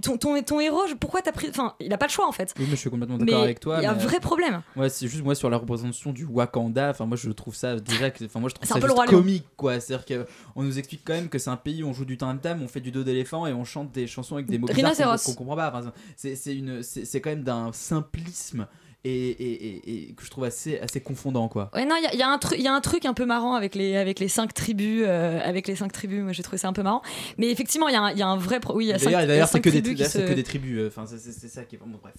[0.01, 1.47] ton, ton, ton héros, pourquoi t'as pris...
[1.49, 2.53] Enfin, il a pas le choix en fait.
[2.59, 3.77] Oui, mais je suis complètement d'accord avec toi.
[3.79, 4.61] il y a un mais- vrai problème.
[4.75, 6.89] Ouais, c'est juste moi sur la représentation du Wakanda.
[6.89, 8.07] Enfin, moi je trouve ça déjà.
[8.23, 9.19] Enfin, moi je trouve ça un peu le juste Lion.
[9.19, 9.79] comique, quoi.
[9.79, 12.39] C'est-à-dire qu'on nous explique quand même que c'est un pays où on joue du tam
[12.39, 14.73] tam, on fait du dos d'éléphant et on chante des chansons avec des mots qu'on
[14.73, 15.69] qu'on comprend pas.
[15.73, 18.67] Enfin, c'est c'est une, c'est c'est quand même d'un simplisme
[19.05, 21.69] et, et, et- et que je trouve assez, assez confondant, quoi.
[21.73, 23.25] Ouais, non, il y a- y, un truc- il y a un truc un peu
[23.25, 25.03] marrant avec les, avec les cinq tribus.
[25.07, 27.01] euh, avec les cinq tribus, moi j'ai trouvé ça un peu marrant.
[27.37, 28.59] Mais effectivement, il y, a un- il y a un vrai.
[28.59, 30.11] pro- Oui, il y a cinq- D'ailleurs, y d'ailleurs, c'est que, des tribus qui d'ailleurs,
[30.11, 30.79] c'est se- que des tribus.
[30.79, 32.13] euh, Enfin, c'est- ça qui est vraiment bref.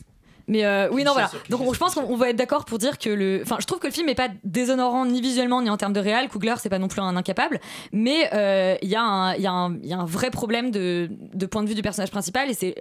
[0.49, 1.31] Mais euh, oui, non, voilà.
[1.49, 3.41] Donc je pense qu'on va être d'accord pour dire que le.
[3.43, 6.01] Enfin, je trouve que le film n'est pas déshonorant ni visuellement ni en termes de
[6.01, 6.29] réel.
[6.29, 7.61] Coogler, c'est pas non plus un incapable.
[7.93, 11.09] Mais euh, il y, a un- il y, il y a un vrai problème de,
[11.35, 12.75] de point de vue du personnage principal et c'est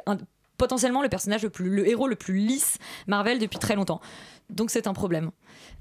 [0.60, 1.70] potentiellement le personnage le plus.
[1.72, 4.00] le héros le plus lisse Marvel depuis très longtemps.
[4.52, 5.32] Donc c'est un problème.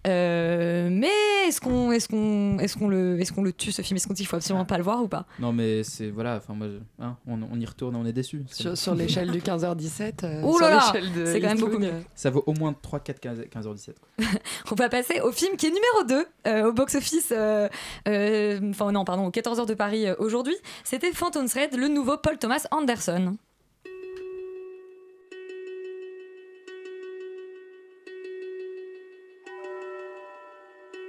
[0.06, 1.08] Euh, mais
[1.46, 3.96] est-ce qu'on est qu'on est qu'on le, est qu'on le tue ce film?
[3.96, 5.24] Est-ce qu'on dit qu'il faut absolument pas le voir ou pas?
[5.38, 6.10] Non, mais c'est.
[6.10, 8.44] Voilà, enfin, moi, je- hein, on, on y retourne et on est déçu.
[8.50, 10.24] Sur, sur l'échelle du 15h17.
[10.24, 11.88] euh, Ouh sur là là, l'échelle de c'est quand même beaucoup mieux.
[11.88, 13.86] euh, Ça vaut au moins 3, 4, 15, 15h17.
[14.18, 14.26] Quoi.
[14.70, 17.32] On va passer au film qui est numéro 2 euh, au box-office.
[17.32, 17.68] euh,
[18.06, 20.56] euh, Enfin, non, pardon, aux 14h de Paris euh, aujourd'hui.
[20.84, 23.36] C'était Phantom Thread, le nouveau Paul Thomas Anderson.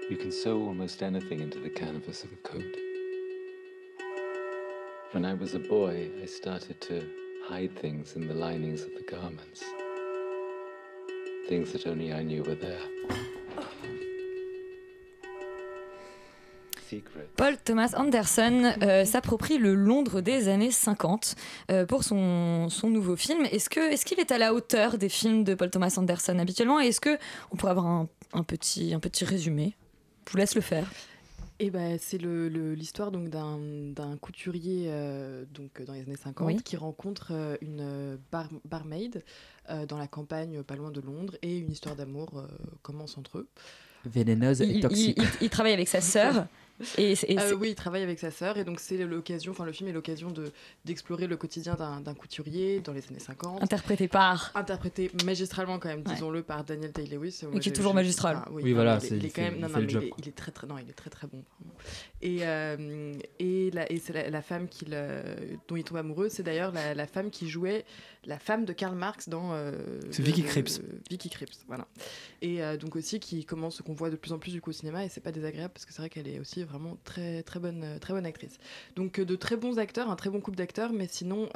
[0.10, 2.76] You can sew almost anything into the canvas of a coat.
[5.12, 7.04] When I was a boy, I started to
[7.48, 9.64] hide things in the linings of the garments.
[11.48, 12.82] Things that only I knew were there.
[17.38, 21.36] Paul Thomas Anderson euh, s'approprie le Londres des années 50
[21.70, 23.46] euh, pour son, son nouveau film.
[23.52, 26.80] Est-ce que est-ce qu'il est à la hauteur des films de Paul Thomas Anderson habituellement?
[26.80, 27.20] Est-ce que
[27.52, 29.76] on pourrait avoir un, un petit un petit résumé?
[30.30, 30.88] Je vous laisse le faire.
[31.60, 36.46] Et ben c'est le- le- l'histoire donc d'un couturier euh, donc dans les années 50
[36.48, 36.62] Oui.
[36.64, 39.24] qui rencontre euh, une euh, bar- barmaid
[39.72, 42.46] euh, dans la campagne pas loin de Londres et une histoire d'amour euh,
[42.84, 43.48] commence entre eux.
[44.06, 45.18] Vénéneuse Il, et il- toxique.
[45.18, 46.46] il- il travaille avec sa sœur.
[46.98, 49.66] Et, c'est- et Euh, oui, il travaille avec sa sœur et donc c'est l'occasion, enfin
[49.66, 50.52] le film est l'occasion de
[50.86, 53.62] d'explorer le quotidien d'un d'un couturier dans les années 50.
[53.62, 54.52] interprété par.
[54.56, 56.14] Interprété magistralement quand même, Ouais.
[56.14, 57.42] disons-le, par Daniel Day-Lewis.
[57.52, 58.38] Moi, qui est toujours magistral.
[58.38, 59.30] enfin, Oui, non, voilà, il est- c'est- il est
[59.82, 61.44] le job, il très très, non, il est très très bon.
[62.22, 66.44] Et euh, et la, et c'est la, la femme euh, dont il tombe amoureux, c'est
[66.44, 67.86] d'ailleurs la, la femme qui jouait
[68.26, 69.54] la femme de Karl Marx dans.
[69.54, 69.72] euh,
[70.12, 70.82] C'est Vicky Krieps.
[71.10, 71.88] Vicky Krieps, voilà.
[72.42, 74.74] Et euh, donc aussi qui commence qu'on voit de plus en plus du coup au
[74.74, 77.60] cinéma et c'est pas désagréable parce que c'est vrai qu'elle est aussi vraiment très très
[77.62, 78.58] bonne très bonne actrice.
[78.98, 81.48] Donc de très bons acteurs, un très bon couple d'acteurs, mais sinon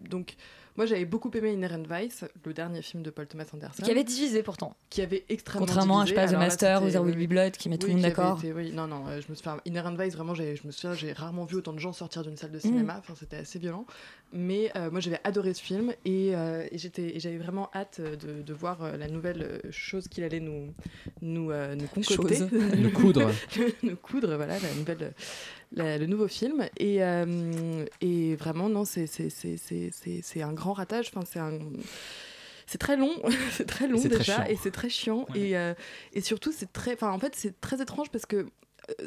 [0.00, 0.34] donc
[0.78, 3.82] Moi, j'avais beaucoup aimé Inherent Vice, le dernier film de Paul Thomas Anderson.
[3.82, 4.76] Qui avait divisé pourtant.
[4.90, 6.28] Qui avait extrêmement Contrairement à, je divisé.
[6.28, 8.00] sais pas, The Master ou There Will oui, Be Blood qui met tout le oui,
[8.00, 8.38] monde d'accord.
[8.38, 9.56] été- Oui, non, non, euh, je me souviens.
[9.66, 12.36] Inherent Vice, vraiment, j'ai- je me souviens, j'ai rarement vu autant de gens sortir d'une
[12.36, 12.94] salle de cinéma.
[13.00, 13.86] Enfin, c'était assez violent.
[14.32, 17.96] Mais euh, moi, j'avais adoré ce film et, euh, et j'étais, et j'avais vraiment hâte
[17.98, 20.72] euh, de, de voir euh, la nouvelle chose qu'il allait nous,
[21.22, 22.38] nous, euh, nous concocter.
[22.76, 23.32] Nous coudre.
[23.82, 25.12] nous coudre, voilà, la nouvelle,
[25.72, 26.68] la- le nouveau film.
[26.78, 29.06] Et, euh, et vraiment, non, c'est,
[30.42, 31.10] un grand ratage.
[31.14, 31.58] Enfin, c'est un.
[32.66, 33.12] C'est très long,
[33.52, 35.26] c'est très long très déjà, et c'est très chiant.
[35.34, 35.72] Et, euh,
[36.12, 36.92] et surtout, c'est très.
[36.94, 38.46] Enfin, en fait, c'est très étrange parce que.
[39.00, 39.06] Euh,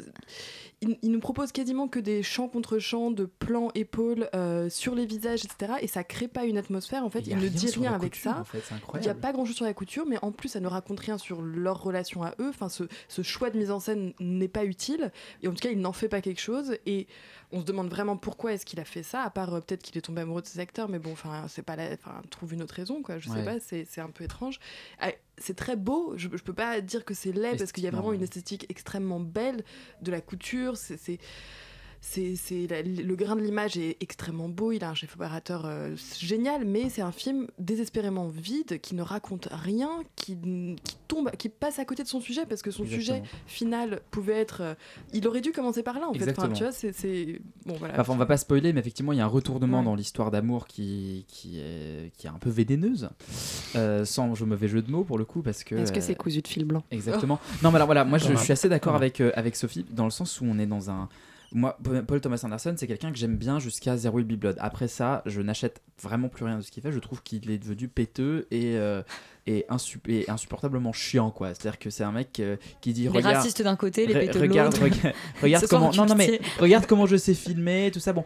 [0.80, 4.94] il, il nous propose quasiment que des champs contre champs, de plans épaules euh, sur
[4.94, 5.74] les visages, etc.
[5.80, 7.04] Et ça crée pas une atmosphère.
[7.04, 8.40] En fait, Il ne dit rien avec couture, ça.
[8.40, 10.48] en fait, c'est Il n'y a pas grand chose sur la couture, mais en plus,
[10.48, 12.48] ça ne raconte rien sur leur relation à eux.
[12.48, 15.12] Enfin, ce, ce choix de mise en scène n'est pas utile.
[15.42, 16.76] Et en tout cas, il n'en fait pas quelque chose.
[16.86, 17.06] Et
[17.52, 19.96] on se demande vraiment pourquoi est-ce qu'il a fait ça, à part euh, peut-être qu'il
[19.98, 20.88] est tombé amoureux de ses acteurs.
[20.88, 21.92] Mais bon, enfin, c'est pas la...
[21.92, 23.18] enfin, trouve une autre raison, quoi.
[23.18, 23.36] Je Ouais.
[23.36, 24.58] sais pas, c'est un peu étrange.
[24.98, 26.14] Ah, C'est très beau.
[26.16, 28.66] Je, je peux pas dire que c'est laid parce qu'il y a vraiment une esthétique
[28.68, 29.64] extrêmement belle
[30.00, 30.76] de la couture.
[30.76, 31.18] C'est-
[32.04, 32.34] C'est
[32.84, 36.90] le grain de l'image est extrêmement beau, il a un chef opérateur euh, génial, mais
[36.90, 41.84] c'est un film désespérément vide qui ne raconte rien, qui, qui tombe, qui passe à
[41.84, 43.18] côté de son sujet parce que son Exactement.
[43.24, 44.74] sujet final pouvait être, euh,
[45.12, 46.28] il aurait dû commencer par là en fait.
[46.36, 48.00] Enfin, tu vois, c'est, c'est- bon voilà.
[48.00, 49.84] Enfin, on va pas spoiler, mais effectivement, il y a un retournement Ouais.
[49.84, 53.10] dans l'histoire d'amour qui, qui, est, qui est un peu vénéneuse,
[53.76, 55.76] euh, sans jeu- mauvais jeu de mots pour le coup, parce que.
[55.76, 56.82] Est-ce que c'est cousu de fil blanc?
[56.90, 57.38] Exactement.
[57.62, 60.04] Non, mais alors voilà, moi je, je suis assez d'accord avec, euh, avec Sophie, dans
[60.04, 61.08] le sens où on est dans un.
[61.54, 64.56] Moi, Paul Thomas Anderson, c'est quelqu'un que j'aime bien jusqu'à Zero Will Be Blood.
[64.60, 66.92] Après ça, je n'achète vraiment plus rien de ce qu'il fait.
[66.92, 69.02] Je trouve qu'il est devenu péteux et, euh,
[69.46, 71.48] et, insu- et insupportablement chiant, quoi.
[71.48, 74.38] C'est-à-dire que c'est un mec euh, qui dit Les regarde, racistes d'un côté, les de
[74.38, 74.82] regarde, l'autre.
[74.84, 78.12] regarde, regarde Ce soir, comment, non, non, mais regarde comment je sais filmer, tout ça.
[78.12, 78.24] Bon,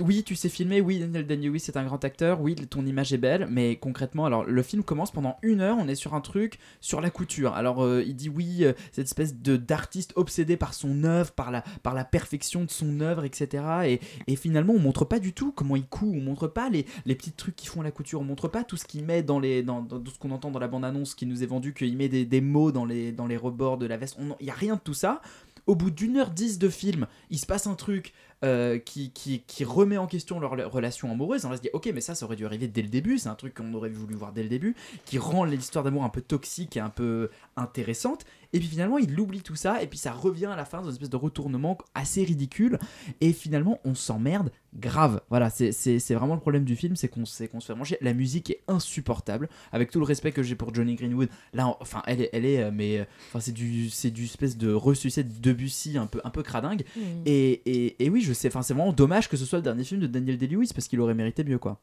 [0.00, 3.18] oui, tu sais filmer, oui, Daniel Day-Lewis c'est un grand acteur, oui, ton image est
[3.18, 6.58] belle, mais concrètement, alors le film commence pendant une heure, on est sur un truc
[6.80, 7.54] sur la couture.
[7.54, 11.50] Alors euh, il dit oui, euh, cette espèce de d'artiste obsédé par son œuvre, par
[11.50, 13.64] la par la perfection de son œuvre, etc.
[13.86, 16.86] Et, et finalement, on montre pas du tout comment il coud, on montre pas les,
[17.04, 19.38] les petits trucs qui font la couture, on montre pas tout ce qu'il met dans
[19.40, 21.74] les dans, dans tout ce qu'on entend dans la bande annonce qui nous est vendu,
[21.74, 24.16] qu'il met des, mots dans les dans les rebords de la veste.
[24.40, 25.20] Il y a rien de tout ça.
[25.66, 28.12] Au bout d'une heure dix de film, il se passe un truc
[28.44, 31.46] euh, qui, qui, qui remet en question leur relation amoureuse.
[31.46, 33.16] On va se dire, ok, mais ça, ça aurait dû arriver dès le début.
[33.16, 36.10] C'est un truc qu'on aurait voulu voir dès le début, qui rend l'histoire d'amour un
[36.10, 38.26] peu toxique et un peu intéressante.
[38.54, 40.84] Et puis finalement, il oublie tout ça, et puis ça revient à la fin dans
[40.84, 42.78] une espèce de retournement assez ridicule.
[43.20, 45.20] Et finalement, on s'emmerde grave.
[45.28, 47.98] Voilà, c'est vraiment le problème du film, c'est qu'on qu'on se fait manger.
[48.00, 49.48] La musique est insupportable.
[49.72, 52.44] Avec tout le respect que j'ai pour Johnny Greenwood, là, on- enfin, elle est, elle
[52.46, 56.06] est, euh, mais, euh, enfin, c'est du, c'est du espèce de ressucé de Debussy un
[56.06, 56.84] peu, un peu cradingue.
[56.96, 57.00] Mm.
[57.26, 57.50] Et,
[57.86, 60.00] et, et oui, je sais, enfin, c'est vraiment dommage que ce soit le dernier film
[60.00, 61.80] de Daniel Day-Lewis parce qu'il aurait mérité mieux, quoi.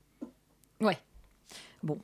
[0.80, 0.98] Ouais.
[1.84, 2.00] Bon.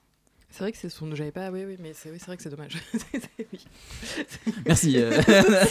[0.50, 1.14] C'est vrai que c'est son.
[1.14, 1.50] J'avais pas.
[1.52, 2.78] Oui, oui, mais c'est oui, vrai que c'est dommage.
[3.54, 3.60] Oui.
[4.66, 4.96] Merci.
[4.98, 5.22] euh.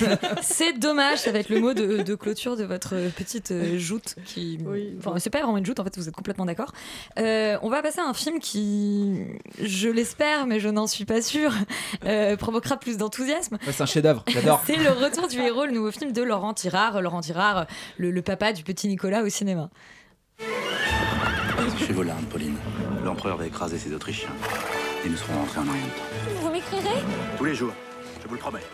[0.43, 4.15] C'est dommage, ça va être le mot de, de clôture de votre petite euh, joute
[4.25, 4.59] qui.
[4.99, 6.73] Enfin, c'est pas vraiment une joute, en fait, vous êtes complètement d'accord.
[7.19, 9.25] Euh, on va passer à un film qui,
[9.63, 11.53] je l'espère, mais je n'en suis pas sûre,
[12.07, 13.59] euh, provoquera plus d'enthousiasme.
[13.67, 14.63] Ouais, c'est un chef-d'œuvre, j'adore.
[14.67, 17.03] c'est le retour du héros, le nouveau film de Laurent Tirard.
[17.03, 17.67] Laurent Tirard,
[17.99, 19.69] le, le papa du petit Nicolas au cinéma.
[20.39, 22.56] Je suis Volard, Pauline.
[23.07, 24.31] L'empereur va écraser ses Autrichiens.
[25.05, 26.41] Et nous serons rentrés en rien de temps.
[26.41, 27.05] Vous m'écrirez?
[27.39, 27.73] Tous les jours,
[28.21, 28.65] je vous le promets.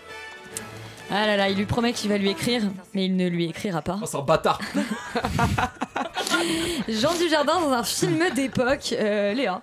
[1.10, 2.62] Ah là là, il lui promet qu'il va lui écrire,
[2.94, 3.98] mais il ne lui écrira pas.
[4.00, 4.58] Oh, c'est un bâtard
[6.88, 9.62] Jean Dujardin dans un film d'époque, euh, Léa.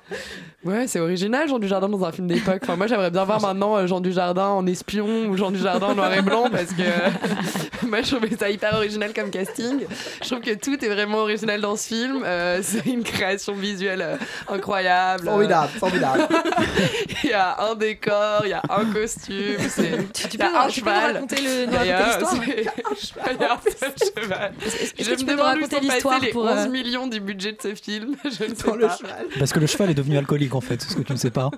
[0.65, 2.59] Ouais, c'est original, Jean Dujardin dans un film d'époque.
[2.63, 5.95] Enfin, moi, j'aimerais bien voir maintenant euh, Jean Dujardin en espion ou Jean Dujardin en
[5.95, 9.85] noir et blanc parce que moi, je trouvais ça hyper original comme casting.
[10.21, 12.23] Je trouve que tout est vraiment original dans ce film.
[12.25, 14.15] Euh, c'est une création visuelle euh,
[14.49, 15.25] incroyable.
[15.25, 16.27] Formidable, formidable.
[17.23, 20.49] Il y a un décor, il y a un costume, c'est Tu il y a
[20.49, 23.43] peux un nous- tu peux nous raconter le- nous D'ailleurs, raconter l'histoire c'est- il y
[23.43, 24.53] a un seul cheval.
[24.65, 26.43] est-ce que Je tu me peux nous demande où raconter sont passés l'histoire les pour,
[26.45, 28.15] 11 euh, millions du budget de ce film.
[28.23, 28.97] Je ne sais pas.
[29.37, 31.49] Parce que le cheval est devenu alcoolique en fait, ce que tu ne sais pas.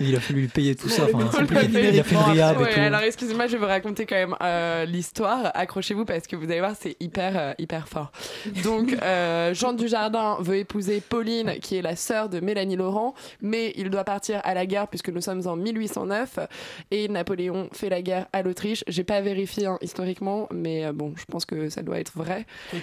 [0.00, 1.04] Et il a fallu lui payer tout ça.
[1.04, 2.80] Enfin, il a fait une riab Ouais, et tout.
[2.80, 5.50] alors excusez-moi, je vais vous raconter quand même euh, l'histoire.
[5.54, 8.12] Accrochez-vous parce que vous allez voir, c'est hyper, euh, hyper fort.
[8.62, 13.72] Donc, euh, Jean Dujardin veut épouser Pauline, qui est la sœur de Mélanie Laurent, mais
[13.76, 16.38] il doit partir à la guerre puisque nous sommes en 1809
[16.90, 18.84] et Napoléon fait la guerre à l'Autriche.
[18.88, 22.46] J'ai pas vérifié hein, historiquement, mais euh, bon, je pense que ça doit être vrai.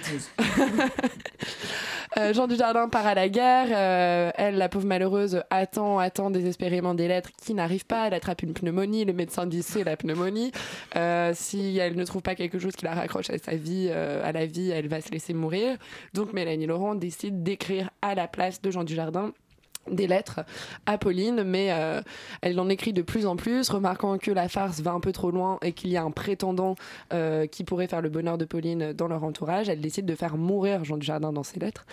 [2.17, 3.67] Euh, Jean Dujardin part à la guerre.
[3.71, 8.07] euh, elle, la pauvre malheureuse, attend, attend désespérément des lettres qui n'arrivent pas.
[8.07, 9.05] Elle attrape une pneumonie.
[9.05, 10.51] Le médecin dit c'est la pneumonie.
[10.95, 14.31] Euh, si elle ne trouve pas quelque chose qui la raccroche à sa vie, à
[14.31, 15.77] la vie, elle va se laisser mourir.
[16.13, 19.33] Donc Mélanie Laurent décide d'écrire à la place de Jean Dujardin
[19.89, 20.41] des lettres
[20.85, 22.01] à Pauline, mais euh,
[22.41, 25.31] elle en écrit de plus en plus, remarquant que la farce va un peu trop
[25.31, 26.75] loin et qu'il y a un prétendant
[27.13, 29.69] euh, qui pourrait faire le bonheur de Pauline dans leur entourage.
[29.69, 31.85] Elle décide de faire mourir Jean Dujardin dans ses lettres.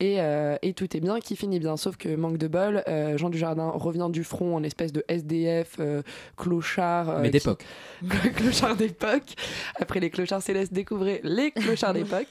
[0.00, 1.76] Et, euh, et tout est bien, qui finit bien.
[1.76, 5.76] Sauf que, manque de bol, euh, Jean Dujardin revient du front en espèce de SDF,
[5.78, 6.02] euh,
[6.36, 7.08] clochard.
[7.10, 7.64] euh, Mais qui- d'époque.
[8.36, 9.34] clochard d'époque.
[9.80, 12.26] Après les clochards célestes, découvrez les clochards d'époque.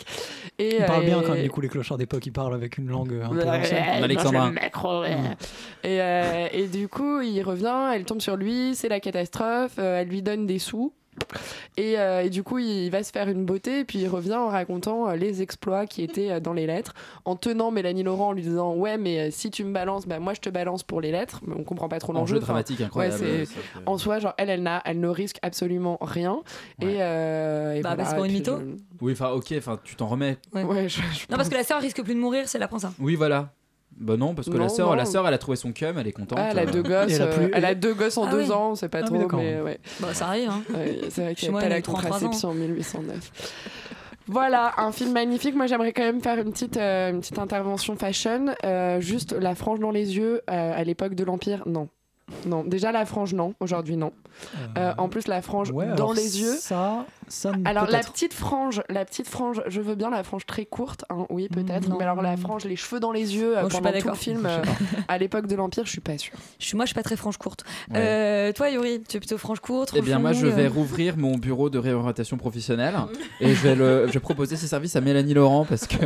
[0.59, 2.77] Et, Il parle euh, bien quand même, les coups, les clochards d'époque, il parle avec
[2.77, 3.77] une langue un peu ancienne.
[5.01, 5.15] ouais.
[5.83, 10.01] Et, euh, et du coup, il revient, elle tombe sur lui, c'est la catastrophe, euh,
[10.01, 10.93] elle lui donne des sous.
[11.77, 14.35] Et, euh, et du coup, il va se faire une beauté, et puis il revient
[14.35, 16.93] en racontant euh, les exploits qui étaient euh, dans les lettres,
[17.25, 20.33] en tenant Mélanie Laurent, en lui disant Ouais, mais si tu me balances, bah, moi
[20.33, 21.41] je te balance pour les lettres.
[21.47, 22.35] Mais on comprend pas trop l'enjeu.
[22.37, 25.97] Enjeu dramatique incroyable, ouais, ça, en soi, genre, elle, elle, n'a- elle ne risque absolument
[26.01, 26.41] rien.
[26.81, 28.59] Et, euh, et Bah, voilà, parce qu'on est mytho.
[28.59, 28.65] je-
[29.01, 30.37] Oui, enfin, ok, enfin, tu t'en remets.
[30.53, 30.63] Ouais.
[30.63, 32.79] Ouais, je- je Non, parce que la sœur risque plus de mourir si elle apprend
[32.79, 32.93] ça.
[32.99, 33.51] Oui, voilà.
[33.99, 34.95] Bah non, parce que Non, la sœur, non.
[34.95, 36.39] la sœur, elle a trouvé son cum, elle est contente.
[36.41, 36.65] Ah, elle a euh.
[36.65, 38.51] deux gosses, Et elle a euh, plus- elle a deux gosses en Ah deux oui.
[38.51, 39.79] ans, c'est pas Ah trop, mais ouais.
[39.99, 40.61] Bah, ça arrive, hein.
[40.73, 42.13] Ouais, c'est vrai Chez qu'il n'y moi, a pas elle a la eu 33 ans.
[42.13, 43.31] contraception en 1809.
[44.27, 45.53] Voilà, un film magnifique.
[45.55, 48.47] Moi, j'aimerais quand même faire une petite, euh, une petite intervention fashion.
[48.65, 51.89] Euh, juste la frange dans les yeux euh, à l'époque de l'Empire, non.
[52.45, 53.53] Non, déjà la frange, non.
[53.59, 54.11] Aujourd'hui, non.
[54.77, 56.55] Euh, en plus, la frange Ouais, dans les yeux.
[56.59, 58.11] Ça, ça Alors la peut-être.
[58.13, 61.87] petite frange, la petite frange, je veux bien la frange très courte, hein, oui peut-être,
[61.87, 61.97] non.
[61.97, 64.01] mais alors la frange, les cheveux dans les yeux euh, suis pendant pas tout le
[64.03, 64.17] d'accord.
[64.17, 64.61] film, euh,
[65.07, 66.33] à l'époque de l'Empire, je suis pas sûre.
[66.59, 67.63] Je suis, moi, je suis pas très franche courte.
[67.91, 67.97] Ouais.
[67.99, 71.37] Euh, toi, Yuri, tu es plutôt franche courte Eh bien, moi, je vais rouvrir mon
[71.37, 72.95] bureau de réorientation professionnelle
[73.39, 75.97] et je vais, le, je vais proposer ces services à Mélanie Laurent parce que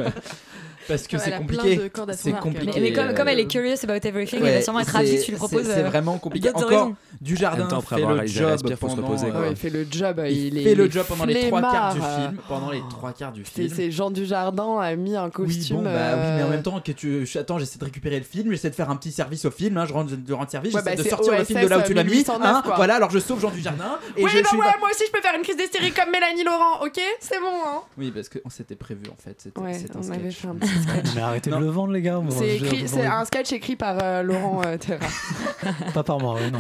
[0.88, 1.92] parce que Elle c'est compliqué.
[2.14, 2.80] C'est compliqué.
[2.80, 5.18] Mais, mais comme, comme elle est curious about everything, elle ouais, va sûrement être ravie
[5.18, 5.66] si tu lui proposes.
[5.66, 6.50] C'est c'est euh, vraiment compliqué.
[6.54, 9.42] Encore, du jardin temps, fait avoir le job faut se pendant, reposer, quoi.
[9.42, 11.48] Ouais, il fait le job, il il, est fait le il est job pendant les
[11.48, 12.38] trois quarts du film.
[12.48, 13.70] Pendant les trois quarts du film.
[13.74, 15.78] c'est Jean Dujardin a mis un Oui, costume.
[15.78, 17.28] bon, bah oui, mais en euh, même temps que tu.
[17.36, 19.86] Attends, j'essaie de récupérer le film, j'essaie de faire un petit service au film, hein,
[19.86, 21.84] je rends, de rendre service, Ouais, j'essaie bah, de sortir le film de là où
[21.84, 22.12] tu l'as mis.
[22.12, 25.12] 1809, hein, voilà, alors je sauve Jean du Jardin Oui, bah ouais, moi aussi je
[25.12, 27.00] peux faire une crise d'hystérie comme Mélanie Laurent, ok?
[27.20, 29.36] C'est bon, hein Oui, parce qu'on s'était prévu en fait.
[29.42, 30.46] C'était un sketch.
[31.16, 31.60] Mais arrêtez Non.
[31.60, 32.22] de le vendre, les gars.
[32.30, 35.06] C'est écrit, un sketch écrit par euh, Laurent euh, Terra.
[35.94, 36.60] Pas par moi, non.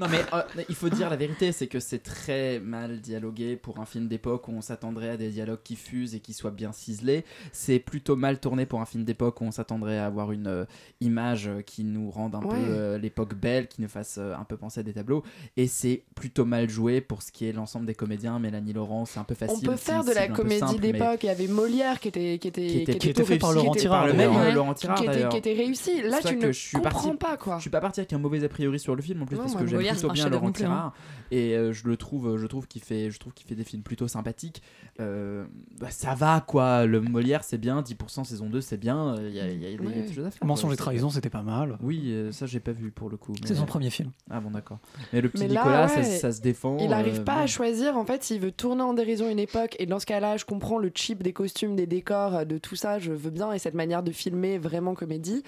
[0.00, 3.78] Non mais euh, il faut dire la vérité, c'est que c'est très mal dialogué pour
[3.80, 6.72] un film d'époque où on s'attendrait à des dialogues qui fusent et qui soient bien
[6.72, 7.24] ciselés.
[7.52, 10.64] C'est plutôt mal tourné pour un film d'époque où on s'attendrait à avoir une euh,
[11.00, 12.50] image qui nous rende un Ouais.
[12.54, 15.22] peu euh, l'époque belle, qui nous fasse euh, un peu penser à des tableaux.
[15.56, 18.38] Et c'est plutôt mal joué pour ce qui est l'ensemble des comédiens.
[18.38, 19.68] Mélanie Laurent, c'est un peu On facile.
[19.68, 21.18] peut faire de la comédie simple, mais- d'époque.
[21.24, 23.52] Il y avait Molière qui était qui était Qui était- qui était tout fait par
[23.56, 24.46] Laurent qui était- Tirard, par le même Ouais.
[24.46, 25.28] euh, Laurent Tirard qui était, d'ailleurs.
[25.30, 26.02] qui était réussi.
[26.02, 27.56] Là, tu ne je suis comprends parti- pas quoi.
[27.56, 29.42] Je suis pas parti avec un mauvais a priori sur le film en plus Non,
[29.42, 30.52] parce moi, que j'aime Molière, plutôt bien Laurent hein.
[30.52, 30.94] Tirard
[31.32, 33.82] et euh, je le trouve je trouve qu'il fait je trouve qu'il fait des films
[33.82, 34.62] plutôt sympathiques
[35.00, 35.44] Euh,
[35.78, 39.40] bah, ça va quoi le Molière c'est bien 10% saison 2 c'est bien il y
[39.40, 40.12] a, y a- y a des Ouais.
[40.14, 41.76] choses à faire Mensonge et trahison, c'était pas mal.
[41.82, 44.10] oui euh, ça j'ai pas vu pour le coup C'est son premier film.
[44.30, 44.78] ah bon d'accord
[45.12, 48.22] mais le petit Nicolas ça, se défend Il n'arrive euh, pas à choisir en fait
[48.22, 51.22] s'il veut tourner en dérision une époque et dans ce cas-là je comprends le cheap
[51.22, 54.10] des costumes, des décors, euh, de tout ça, je veux bien et cette manière de
[54.12, 55.42] filmer vraiment comédie.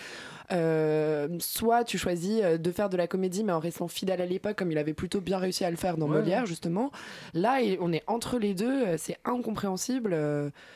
[0.50, 4.26] Euh, soit tu choisis euh, de faire de la comédie mais en restant fidèle à
[4.26, 6.20] l'époque comme il avait plutôt bien réussi à le faire dans Ouais.
[6.20, 6.90] Molière justement.
[7.34, 10.10] Là on est entre les deux, euh, c'est incompréhensible.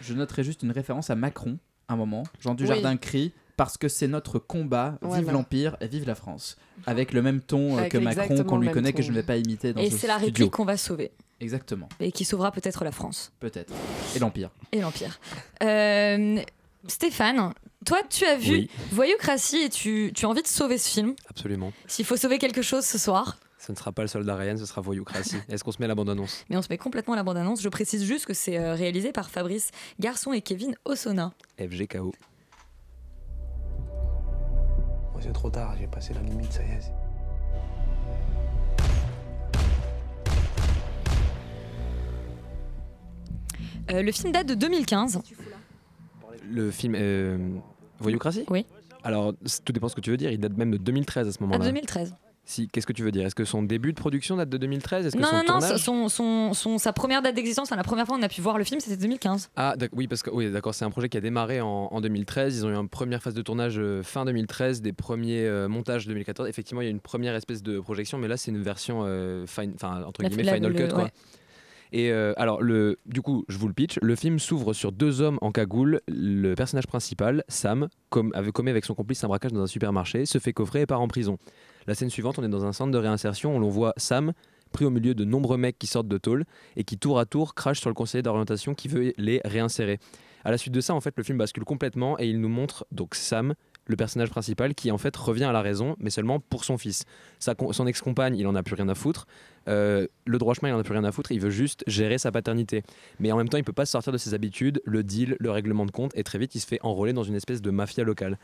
[0.01, 1.59] je noterai juste une référence à Macron
[1.89, 5.33] un moment Jean Dujardin crie parce que c'est notre combat, vive Voilà.
[5.33, 6.57] l'Empire et vive la France.
[6.87, 9.37] Avec le même ton Avec que Macron qu'on lui connaît, que je ne vais pas
[9.37, 11.13] imiter dans Et ce c'est la réplique qu'on va sauver.
[11.41, 13.73] Exactement, Et qui sauvera peut-être la France peut-être.
[14.17, 14.51] Et l'Empire.
[14.73, 15.19] et l'Empire.
[15.63, 16.39] Euh,
[16.89, 17.53] Stéphane,
[17.87, 18.71] toi, tu as vu Oui.
[18.91, 21.15] Voyoucratie et tu, tu as envie de sauver ce film.
[21.29, 21.73] Absolument.
[21.87, 24.67] S'il faut sauver quelque chose ce soir, Ce ne sera pas le soldat Ryan, ce
[24.67, 25.37] sera Voyoucratie.
[25.49, 27.63] Est-ce qu'on se met la bande-annonce mais on se met complètement à la bande-annonce.
[27.63, 31.33] Je précise juste que c'est euh, réalisé par Fabrice Garçon et Kevin Osona.
[31.59, 32.13] FGKO.
[35.13, 36.93] Moi, c'est trop tard, j'ai passé la limite, ça y est.
[43.91, 45.21] Euh, le film date de 2015.
[46.51, 47.39] Le film euh,
[48.01, 48.67] Voyoucratie Oui.
[49.05, 49.33] Alors,
[49.65, 50.31] tout dépend ce que tu veux dire.
[50.31, 51.65] Il date même de 2013 à ce À moment-là.
[51.67, 52.15] 2013.
[52.45, 53.25] Si, qu'est-ce que tu veux dire?
[53.25, 55.77] Est-ce que son début de production date de 2013 Est-ce que Non, son non, tournage
[55.81, 58.59] son, son, son- sa première date d'existence, la première fois où on a pu voir
[58.59, 59.51] le film, c'était 2015.
[59.55, 62.57] Ah oui parce que oui d'accord c'est un projet qui a démarré en, en 2013
[62.57, 66.05] ils ont eu une première phase de tournage euh, fin 2013 des premiers euh, montages
[66.09, 69.03] 2014 effectivement il y a une première espèce de projection mais là c'est une version
[69.05, 69.45] euh,
[70.05, 71.05] entre La- guillemets la- final le- cut quoi.
[71.05, 71.13] ouais.
[71.93, 73.99] Et euh, alors, le, du coup, je vous le pitch.
[74.01, 76.01] Le film s'ouvre sur deux hommes en cagoule.
[76.09, 80.25] Le personnage principal, Sam, comme, avait commis avec son complice un braquage dans un supermarché,
[80.25, 81.39] se fait coffrer et part en prison.
[81.87, 84.33] La scène suivante, on est dans un centre de réinsertion où l'on voit Sam
[84.73, 86.45] pris au milieu de nombreux mecs qui sortent de tôle
[86.77, 89.99] et qui tour à tour crachent sur le conseiller d'orientation qui veut les réinsérer.
[90.45, 92.87] À la suite de ça, en fait, le film bascule complètement et il nous montre
[92.91, 93.55] donc Sam
[93.87, 97.05] le personnage principal qui en fait revient à la raison, mais seulement pour son fils.
[97.39, 99.27] Sa son ex-compagne, il en a plus rien à foutre.
[99.69, 101.33] Euh, le droit chemin, il en a plus rien à foutre.
[101.33, 102.83] Il veut juste gérer sa paternité.
[103.19, 105.51] Mais en même temps, il peut pas se sortir de ses habitudes, le deal, le
[105.51, 108.05] règlement de compte, et très vite, il se fait enrôler dans une espèce de mafia
[108.05, 108.39] locale.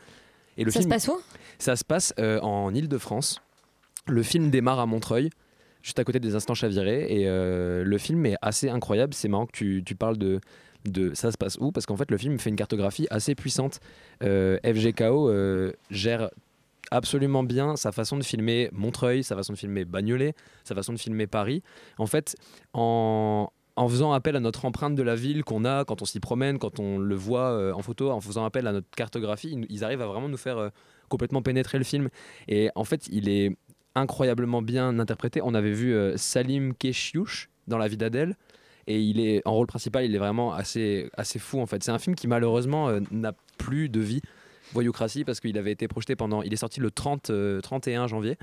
[0.57, 1.17] Et le Ça se film, passe où?
[1.57, 3.41] Ça se passe euh, en Île-de-France.
[4.07, 5.29] Le film démarre à Montreuil,
[5.81, 9.13] juste à côté des Instants Chavirés, et euh, le film est assez incroyable.
[9.13, 10.41] C'est marrant que tu, tu parles de,
[10.85, 13.79] de ça se passe où, parce qu'en fait, le film fait une cartographie assez puissante.
[14.23, 16.29] Euh, FGKO euh, gère
[16.91, 20.97] absolument bien sa façon de filmer Montreuil, sa façon de filmer Bagnolet, sa façon de
[20.97, 21.61] filmer Paris.
[21.97, 22.35] En fait,
[22.73, 23.49] en,
[23.87, 26.79] faisant appel à notre empreinte de la ville qu'on a quand on s'y promène, quand
[26.79, 30.07] on le voit euh, en photo, en faisant appel à notre cartographie, ils, arrivent à
[30.07, 30.71] vraiment nous faire
[31.09, 32.09] complètement pénétrer le film.
[32.47, 33.55] Et en fait, il est
[33.95, 35.41] incroyablement bien interprété.
[35.43, 38.35] On avait vu Salim Keshiouch dans La vie d'Adèle.
[38.89, 41.83] Et il est en rôle principal, il est vraiment assez, assez fou en fait.
[41.83, 44.21] C'est un film qui malheureusement euh, n'a plus de vie,
[44.73, 46.41] Voyoucratie, parce qu'il avait été projeté pendant.
[46.41, 48.35] Il est sorti le 30, euh, 31 janvier.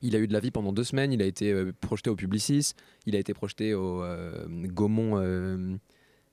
[0.00, 1.12] Il a eu de la vie pendant deux semaines.
[1.12, 2.72] Il a été euh, projeté au Publicis.
[3.04, 5.78] Il a été projeté au euh, Gaumont.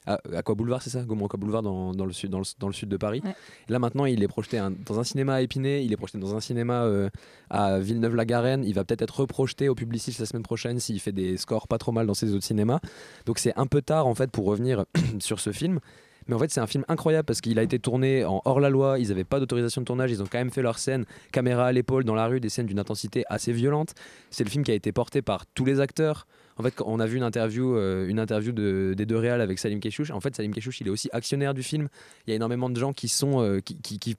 [0.06, 1.04] À, Aqua Boulevard, c'est ça?
[1.04, 3.22] Gaumont Aqua Boulevard dans, dans le sud, dans, le, dans le sud de Paris.
[3.24, 3.36] Ouais.
[3.70, 6.36] Là maintenant, il est projeté un- dans un cinéma à Épinay, il est projeté dans
[6.36, 7.10] un cinéma euh,
[7.50, 8.64] à Villeneuve-la-Garenne.
[8.64, 11.78] Il va peut-être être reprojeté au Publicis la semaine prochaine s'il fait des scores pas
[11.78, 12.80] trop mal dans ses autres cinémas.
[13.26, 14.86] Donc c'est un peu tard en fait pour revenir
[15.20, 15.80] sur ce film.
[16.28, 19.00] Mais en fait, c'est un film incroyable parce qu'il a été tourné en hors-la-loi.
[19.00, 20.12] Ils n'avaient pas d'autorisation de tournage.
[20.12, 22.68] Ils ont quand même fait leur scène, caméra à l'épaule, dans la rue, des scènes
[22.68, 23.96] d'une intensité assez violente.
[24.30, 26.28] C'est le film qui a été porté par tous les acteurs.
[26.58, 30.12] En fait, on a vu une interview, euh, des deux réals avec Salim Keshouch.
[30.12, 31.88] En fait, Salim Keshouch, il est aussi actionnaire du film.
[32.26, 33.60] Il y a énormément de gens qui euh,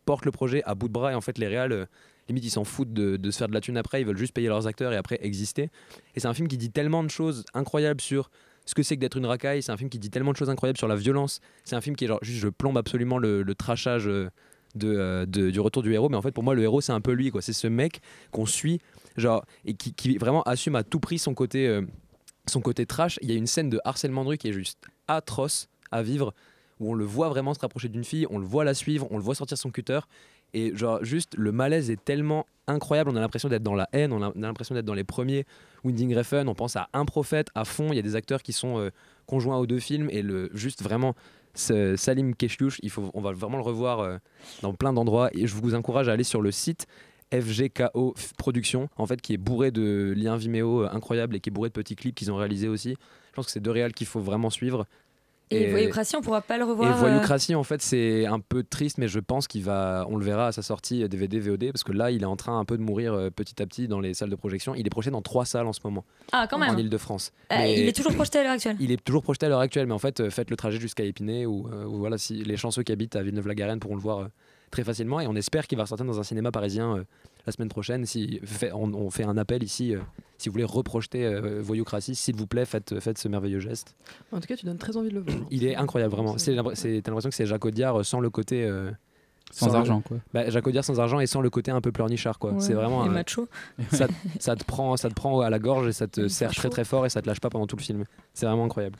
[0.05, 1.13] portent le projet à bout de bras.
[1.13, 1.87] Et en fait, les réals, euh,
[2.29, 4.01] limite, ils s'en foutent de, se faire de la thune après.
[4.01, 5.71] Ils veulent juste payer leurs acteurs et après exister.
[6.15, 8.31] Et c'est un film qui dit tellement de choses incroyables sur
[8.65, 9.63] ce que c'est que d'être une racaille.
[9.63, 11.41] C'est un film qui dit tellement de choses incroyables sur la violence.
[11.65, 13.55] C'est un film qui est genre juste, je plombe absolument le, le
[14.75, 16.09] du retour du héros.
[16.09, 17.31] Mais en fait, pour moi, le héros, c'est un peu lui.
[17.41, 18.81] C'est ce mec qu'on suit,
[19.17, 21.83] genre, et qui, vraiment assume à tout prix son côté,
[22.47, 23.19] son côté trash.
[23.23, 26.35] Il y a une scène de harcèlement de rue qui est juste atroce à vivre,
[26.81, 29.17] où on le voit vraiment se rapprocher d'une fille, on le voit la suivre, on
[29.17, 30.01] le voit sortir son cutter.
[30.55, 33.11] Et genre, juste, le malaise est tellement incroyable.
[33.11, 35.05] On a l'impression d'être dans la haine, on a, on a l'impression d'être dans les
[35.05, 35.47] premiers
[35.85, 36.49] Winding Refn.
[36.49, 37.89] On pense à Un Prophète à fond.
[37.91, 38.91] Il y a des acteurs qui sont euh,
[39.27, 40.09] conjoints aux deux films.
[40.11, 41.15] Et le, juste vraiment,
[41.55, 44.19] Salim Keshlouch, il faut, on va vraiment le revoir euh,
[44.61, 45.31] dans plein d'endroits.
[45.33, 46.87] Et je vous encourage à aller sur le site
[47.33, 51.53] FGKO Production, en fait, qui est bourré de liens Vimeo euh, incroyables et qui est
[51.53, 52.91] bourré de petits clips qu'ils ont réalisés aussi.
[53.31, 54.87] Je pense que c'est deux réals qu'il faut vraiment suivre.
[55.55, 56.91] Et Voyoucratie, on pourra pas le Et revoir.
[56.97, 60.25] euh, Voyoucratie, en fait, c'est un peu triste, mais je pense qu'il va, on le
[60.25, 62.65] verra à sa sortie euh, DVD, VOD, parce que là, il est en train un
[62.65, 64.75] peu de mourir euh, petit à petit dans les salles de projection.
[64.75, 66.07] Il est projeté dans trois salles en ce moment.
[66.33, 66.75] Ah, quand même.
[66.75, 67.33] En Ile-de-France.
[67.53, 68.77] Euh, il est toujours projeté à l'heure actuelle.
[68.81, 71.05] Il est toujours projeté à l'heure actuelle, mais en fait, euh, faites le trajet jusqu'à
[71.05, 74.27] Épinay, ou euh, voilà, si les chanceux qui habitent à Villeneuve-la-Garenne pourront le voir euh,
[74.73, 75.21] très facilement.
[75.21, 77.05] Et on espère qu'il va ressortir dans un cinéma parisien euh,
[77.47, 78.05] la semaine prochaine.
[78.05, 80.01] Si fait- on, on fait un appel ici, euh,
[80.39, 83.95] si vous voulez reprojeter euh, Voyoucratie, s'il vous plaît, faites, faites ce merveilleux geste.
[84.33, 85.37] En tout cas, tu donnes très envie de le voir.
[85.53, 86.37] Il est incroyable, vraiment.
[86.39, 88.65] C'est l'impr- c'est- T'as l'impression que c'est Jacques Audiard euh, sans le côté.
[88.65, 88.91] euh,
[89.51, 90.17] Sans argent, quoi.
[90.33, 92.53] Bah, Jacques Audiard sans argent et sans le côté un peu pleurnichard, quoi.
[92.53, 93.05] Ouais, C'est vraiment.
[93.05, 93.49] et un- macho.
[93.91, 94.07] Ça,
[94.41, 96.85] ça, te prend, ça te prend à la gorge et ça te serre très très
[96.85, 98.05] fort et ça te lâche pas pendant tout le film.
[98.33, 98.97] C'est vraiment incroyable.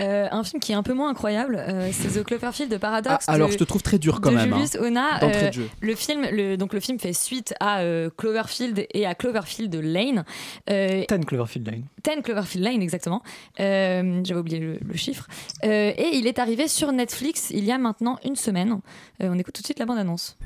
[0.00, 3.24] Euh, un film qui est un peu moins incroyable, euh, c'est The Cloverfield de Paradox.
[3.28, 5.18] Ah, alors, de- je te trouve très dur quand de même, hein, Julius Ona.
[5.20, 5.68] d'entrée Euh, de jeu.
[5.80, 10.24] le film, le, donc le film fait suite à euh, Cloverfield et à Cloverfield Lane.
[10.68, 11.84] Euh, 10 Cloverfield Lane.
[12.04, 13.22] 10 Cloverfield Lane, exactement.
[13.60, 15.26] Euh, J'avais oublié le, le chiffre.
[15.64, 18.80] Euh, et il est arrivé sur Netflix il y a maintenant une semaine.
[19.22, 20.36] Euh, on écoute tout de suite la bande-annonce.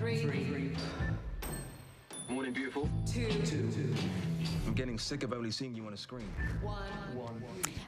[0.00, 0.28] Morning,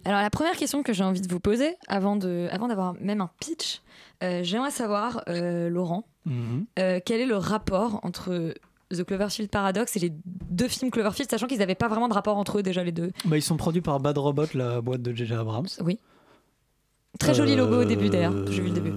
[0.04, 3.20] Alors la première question que j'ai envie de vous poser, avant de, avant d'avoir même
[3.20, 3.82] un pitch,
[4.22, 6.66] euh, j'aimerais savoir, euh, Laurent, Mhm.
[6.78, 8.54] euh, quel est le rapport entre
[8.90, 12.36] The Cloverfield Paradox et les deux films Cloverfield, sachant qu'ils n'avaient pas vraiment de rapport
[12.36, 13.12] entre eux déjà les deux.
[13.24, 15.34] Bah, ils sont produits par Bad Robot, la boîte de J.J.
[15.34, 15.68] Abrams.
[15.82, 15.98] Oui.
[17.18, 18.92] Très joli logo au début d'ailleurs, j'ai vu le début.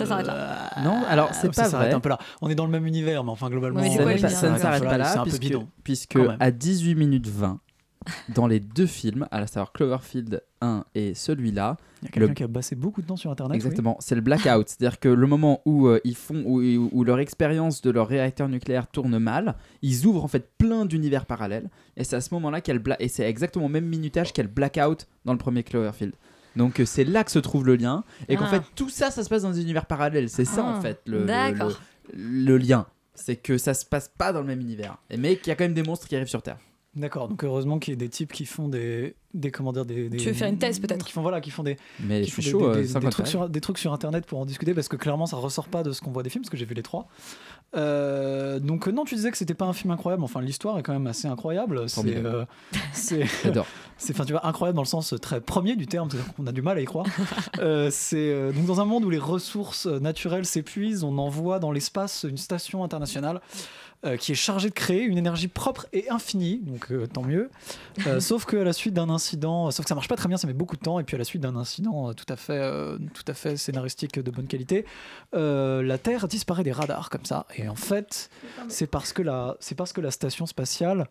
[0.00, 0.70] Ça s'arrête là.
[0.84, 1.94] Non, alors c'est ça pas s'arrête vrai.
[1.96, 2.18] un peu là.
[2.42, 3.80] On est dans le même univers, mais enfin globalement.
[3.80, 5.68] Mais c'est Ça ça ne Ça s'arrête pas C'est là, un peu puisque, bidon.
[5.84, 7.60] puisque à 18 minutes 20,
[8.34, 12.34] dans les deux films, à savoir Cloverfield 1 et celui-là, Il y a quelqu'un le-
[12.34, 13.52] qui a passé beaucoup de temps sur Internet.
[13.52, 13.56] oui.
[13.56, 17.18] Exactement, c'est le blackout, c'est-à-dire que le moment où euh, ils font, où, où leur
[17.18, 22.04] expérience de leur réacteur nucléaire tourne mal, ils ouvrent en fait plein d'univers parallèles, et
[22.04, 25.32] c'est à ce moment-là qu'elle bla- et c'est exactement au même minutage qu'elle blackout dans
[25.32, 26.14] le premier Cloverfield.
[26.60, 28.48] Donc euh, c'est là que se trouve le lien, et qu'en Ah.
[28.50, 30.28] fait tout ça, ça se passe dans des univers parallèles.
[30.28, 31.68] C'est ça Ah, en fait le, le, d'accord.
[32.14, 35.48] le- le lien, c'est que ça se passe pas dans le même univers, mais qu'il
[35.48, 36.58] y a quand même des monstres qui arrivent sur Terre.
[37.00, 40.08] D'accord, donc heureusement qu'il y a des types qui font des des comment dire des,
[40.08, 42.30] des- Tu veux faire une thèse, peut-être qui font voilà qui font des Mais qui
[42.30, 43.92] je font suis des- chaud, des, euh, des- 50 des trucs sur des trucs sur
[43.92, 46.30] internet pour en discuter parce que clairement ça ressort pas de ce qu'on voit des
[46.30, 47.06] films parce que j'ai vu les trois.
[47.76, 50.82] Euh, donc euh, non tu disais que c'était pas un film incroyable enfin l'histoire est
[50.82, 52.44] quand même assez incroyable c'est euh,
[52.92, 53.66] c'est J'adore.
[53.96, 56.52] c'est enfin tu vois incroyable dans le sens très premier du terme c'est-à-dire qu'on a
[56.52, 57.06] du mal à y croire.
[57.60, 61.70] Euh, c'est euh, donc dans un monde où les ressources naturelles s'épuisent on envoie dans
[61.72, 63.40] l'espace une station internationale
[64.06, 67.50] euh, qui est chargée de créer une énergie propre et infinie, donc euh, tant mieux.
[68.06, 70.38] Euh, sauf que à la suite d'un incident, sauf que ça marche pas très bien,
[70.38, 72.96] ça met beaucoup de temps, et puis à la suite d'un incident tout à fait,
[73.12, 74.86] tout à fait scénaristique de bonne qualité,
[75.34, 77.44] la Terre disparaît des radars comme ça.
[77.56, 78.30] Et en fait,
[78.68, 81.06] c'est parce que la, c'est parce que la station spatiale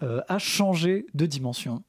[0.00, 1.82] a changé de dimension.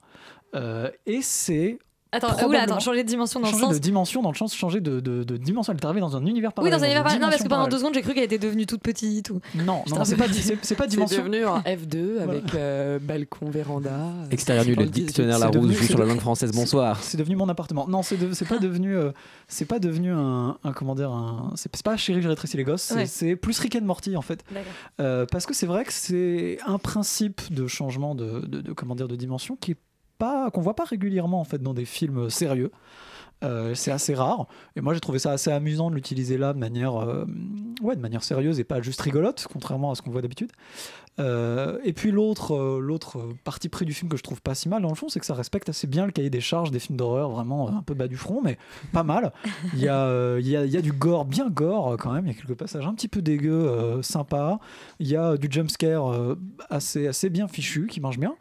[1.05, 1.79] Et c'est
[2.15, 3.73] Attends, oula, probablement- attends, changer de dimension dans le changer sens.
[3.73, 5.73] de dimension dans le sens changer de, de, de dimension.
[5.73, 6.73] Elle est arrivée dans un univers Oui, parallèle.
[6.77, 7.21] dans un univers parallèle.
[7.21, 9.41] Non, parce que dimension pendant deux secondes, j'ai cru qu'elle était devenue toute petite ou.
[9.55, 11.19] Non, non, c'est pas, c'est, c'est dimension.
[11.23, 13.99] devenu un F2 avec euh, balcon, véranda.
[14.31, 15.05] Extérieur nul, le 18.
[15.05, 16.51] dictionnaire joue c'est sur la langue française.
[16.51, 17.01] Bonsoir.
[17.01, 17.87] C'est devenu mon appartement.
[17.87, 19.11] Non, c'est, de- c'est pas devenu, euh,
[19.47, 22.81] c'est pas devenu un, un comment dire, un, c'est, pas Chérie, j'ai rétréci les gosses.
[22.83, 23.05] C'est, Ouais.
[23.05, 24.43] c'est plus Rick and Morty en fait.
[24.51, 24.71] D'accord.
[25.01, 28.95] Euh, parce que c'est vrai que c'est un principe de changement de, de, de- comment
[28.95, 29.77] dire de dimension qui est
[30.17, 32.71] pas qu'on voit pas régulièrement en fait dans des films sérieux.
[33.43, 34.47] Euh, c'est assez rare.
[34.75, 37.25] Et moi j'ai trouvé ça assez amusant de l'utiliser là de manière euh,
[37.81, 40.51] ouais de manière sérieuse et pas juste rigolote contrairement à ce qu'on voit d'habitude.
[41.19, 44.81] Euh, et puis l'autre l'autre partie pris du film que je trouve pas si mal
[44.81, 46.97] dans le fond c'est que ça respecte assez bien le cahier des charges des films
[46.97, 48.57] d'horreur vraiment un peu bas du front mais
[48.93, 49.33] pas mal.
[49.73, 52.25] Il y a il y, y a du gore bien gore quand même.
[52.25, 54.59] Il y a quelques passages un petit peu dégueux euh, sympas.
[54.99, 56.39] Il y a du jumpscare euh,
[56.69, 58.35] assez assez bien fichu qui marche bien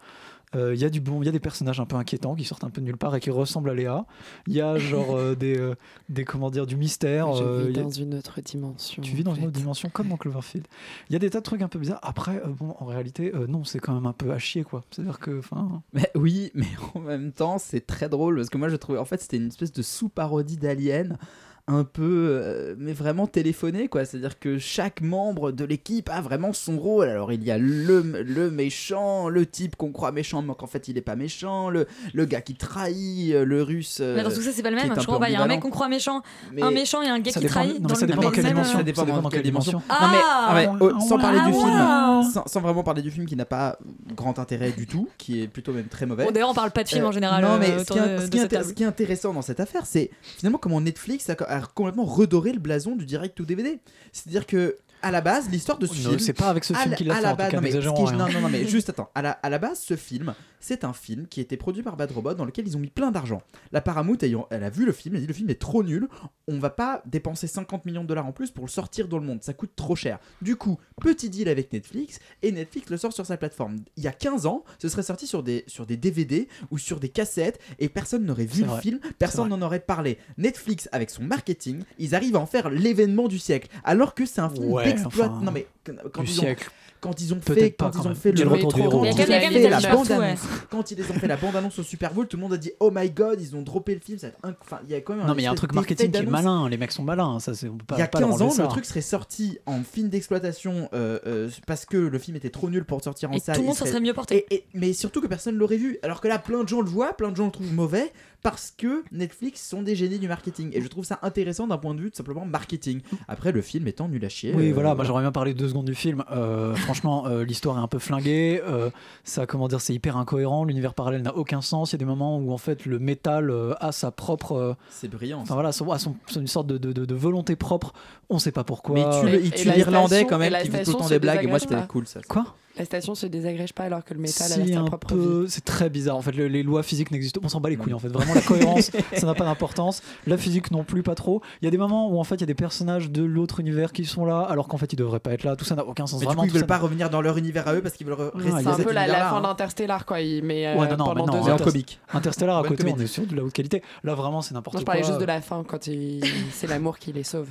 [0.55, 2.45] Euh, il y a du bon, il y a des personnages un peu inquiétants qui
[2.45, 4.07] sortent un peu de nulle part et qui ressemblent à Léa.
[4.47, 5.75] Il y a genre euh, des, euh,
[6.09, 7.33] des comment dire du mystère.
[7.35, 9.03] Je euh, vis a- dans une autre dimension.
[9.03, 10.67] tu vis dans une autre dimension comme dans Cloverfield.
[11.11, 12.01] Il y a des tas de trucs un peu bizarres.
[12.03, 14.85] Après, euh, bon, en réalité, euh, non, c'est quand même un peu à chier, quoi.
[14.91, 18.69] C'est-à-dire que, enfin, Mais oui, mais en même temps, c'est très drôle parce que moi,
[18.69, 21.19] je trouvais en fait c'était une espèce de sous-parodie d'Alien
[21.67, 26.11] un peu euh, mais vraiment téléphoné quoi c'est à dire que chaque membre de l'équipe
[26.11, 30.13] a vraiment son rôle alors il y a le, le méchant le type qu'on croit
[30.13, 33.63] méchant mais qu'en fait il est pas méchant le, le gars qui trahit euh, le
[33.63, 34.91] russe euh, Mais attends, tout ça, c'est pas le même.
[34.91, 35.29] un Je pas.
[35.31, 36.21] Il y a un mec qu'on croit méchant,
[36.53, 37.81] Mais- un méchant et un gars Ça qui dépend- trahit.
[37.81, 38.75] non, dans ça le dépend dans quelle dimension.
[38.75, 39.79] euh, Ça dépend dans dans quelle quelle dimension.
[39.79, 40.07] dimension.
[40.07, 43.01] Non mais, Ah ah ouais, oh, sans parler du Ah film, sans, sans vraiment parler
[43.03, 43.79] du film qui n'a pas
[44.15, 46.25] grand intérêt du tout, qui est plutôt même très mauvais.
[46.25, 47.43] Bon, d'ailleurs, on parle pas de film en général.
[47.43, 47.99] Non euh, mais ce qui,
[48.39, 52.61] est, ce qui intéressant dans cette affaire, c'est finalement comment Netflix a, complètement redoré le
[52.61, 53.81] blason du direct ou DVD.
[54.13, 56.95] C'est-à-dire que à la base, l'histoire de ce Non, film, c'est pas avec ce film
[56.95, 59.11] qu'il l'a fait, base, non, mais, non, non, non, mais juste attends.
[59.15, 61.95] À la, à la base, ce film, c'est un film qui a été produit par
[61.97, 63.43] Bad Robot dans lequel ils ont mis plein d'argent.
[63.71, 65.83] La Paramount, ayant, elle a vu le film, elle a dit le film est trop
[65.83, 66.09] nul,
[66.49, 69.27] on va pas dépenser 50 millions de dollars en plus pour le sortir dans le
[69.27, 70.19] monde, ça coûte trop cher.
[70.41, 73.77] Du coup, petit deal avec Netflix, et Netflix le sort sur sa plateforme.
[73.99, 76.99] Il y a 15 ans, ce serait sorti sur des, sur des DVD ou sur
[76.99, 78.81] des cassettes, et personne n'aurait vu le vrai.
[78.81, 80.17] film, personne n'en aurait parlé.
[80.39, 84.41] Netflix, avec son marketing, ils arrivent à en faire l'événement du siècle, alors que c'est
[84.41, 85.27] un film Ouais, d'exploit.
[85.27, 85.67] enfin, non mais
[86.13, 86.71] quand du ils ont siècle.
[87.05, 88.97] Quand ils ont fait quand ils ont fait le quand Il y a ils quand
[88.97, 90.41] ont même des fait la bande annonce
[90.71, 92.57] quand ils les ont fait la bande annonce au Super Bowl tout le monde a
[92.57, 94.29] dit oh my god ils ont droppé le film ça
[94.61, 96.19] enfin il y a quand même Non, mais il y a un truc marketing qui
[96.19, 96.69] est malin.
[96.69, 97.39] Les mecs sont malins.
[97.41, 97.97] Ça, c'est on peut pas.
[97.97, 101.19] il y a pas leur 15 ans, le truc serait sorti en film d'exploitation euh,
[101.27, 103.57] euh, parce que le film était trop nul pour sortir en salle.
[103.57, 104.47] tout le monde s'en serait mieux porté.
[104.73, 105.99] Mais surtout que personne l'aurait vu.
[106.03, 108.13] Alors que là, plein de gens le voient, plein de gens le trouvent mauvais
[108.45, 110.71] parce que Netflix sont des génies du marketing.
[110.75, 113.01] Et je trouve ça intéressant d'un point de vue tout simplement marketing.
[113.27, 114.53] Après, le film étant nul à chier.
[114.55, 116.23] Oui, euh, voilà, moi j'aurais bien parlé deux secondes du film.
[116.31, 118.61] Euh, franchement, euh, l'histoire est un peu flinguée.
[118.65, 118.91] euh,
[119.25, 120.65] ça, comment dire, c'est hyper incohérent.
[120.65, 121.91] L'univers parallèle n'a aucun sens.
[121.91, 124.53] Il y a des moments où en fait le métal euh, a sa propre.
[124.53, 125.41] euh, C'est brillant.
[125.41, 127.93] Enfin voilà, son- a son- son- une sorte de, de- de- de volonté propre.
[128.31, 128.95] On sait pas pourquoi.
[129.25, 131.45] Mais il tue, l'Irlandais quand même qui fait tout le temps des blagues.
[131.45, 132.21] Et moi, c'était cool ça.
[132.29, 132.45] Quoi?
[132.77, 135.21] La station se désagrège pas alors que le métal a Si, sa un propre vie.
[135.23, 136.17] peu, c'est très bizarre.
[136.17, 137.47] En fait, le- les lois physiques n'existent pas.
[137.47, 137.95] On s'en bat les couilles.
[137.95, 140.03] En fait, vraiment, la cohérence, ça n'a pas d'importance.
[140.27, 141.41] La physique non plus, pas trop.
[141.63, 143.61] Il y a des moments où en fait, il y a des personnages de l'autre
[143.61, 145.55] univers qui sont là, alors qu'en fait, ils devraient pas être là.
[145.57, 146.19] Tout ça n'a aucun sens.
[146.21, 148.07] Mais du vraiment, coup, ils veulent pas revenir dans leur univers à eux parce qu'ils
[148.07, 149.41] veulent rester C'est a un peu la, la fin hein.
[149.43, 150.17] d'Interstellar quoi.
[150.19, 151.61] Euh, Ouais, non, non, pendant mais non, deux heures.
[151.61, 152.01] en comique.
[152.13, 153.83] Interstellar à côté, on est sur de la haute qualité.
[154.03, 154.95] Là, vraiment, c'est n'importe Non, quoi.
[154.95, 156.23] je parlais juste de la fin quand il...
[156.53, 157.49] c'est l'amour qui les sauve.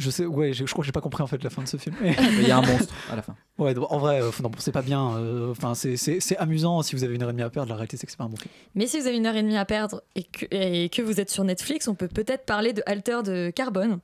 [0.00, 1.68] Je sais, ouais, je, je crois que j'ai pas compris en fait la fin de
[1.68, 1.94] ce film.
[2.00, 3.34] Mais Il y a un monstre à la fin.
[3.58, 5.16] ouais, en vrai, euh, non, c'est pas bien.
[5.16, 7.68] euh, Enfin, c'est- c'est c'est amusant si vous avez une heure et demie à perdre.
[7.68, 8.50] La réalité, c'est que c'est pas un bon film.
[8.74, 11.20] Mais si vous avez une heure et demie à perdre et que, et que vous
[11.20, 14.00] êtes sur Netflix, on peut peut-être parler de Alter de Carbone,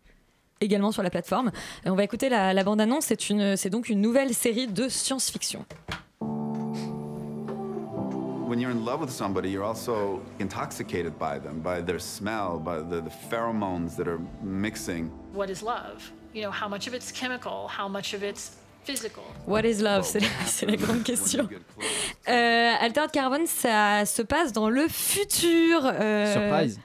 [0.61, 1.51] également sur la plateforme.
[1.85, 3.07] Et on va écouter la, la bande-annonce.
[3.07, 5.65] C'est une- c'est donc une nouvelle série de science-fiction.
[8.47, 12.77] When you're in love with somebody, you're also intoxicated by them, by their smell, by
[12.79, 15.11] the, the pheromones that are mixing.
[15.33, 16.13] What is love?
[16.33, 19.25] You know, how much of it's chemical, how much of it's physical?
[19.47, 20.05] What is love?
[20.05, 21.49] C'est la, c'est la grande question.
[22.29, 25.81] Euh, Altered Carbon, ça se passe dans le futur.
[25.85, 26.79] euh, Surprise.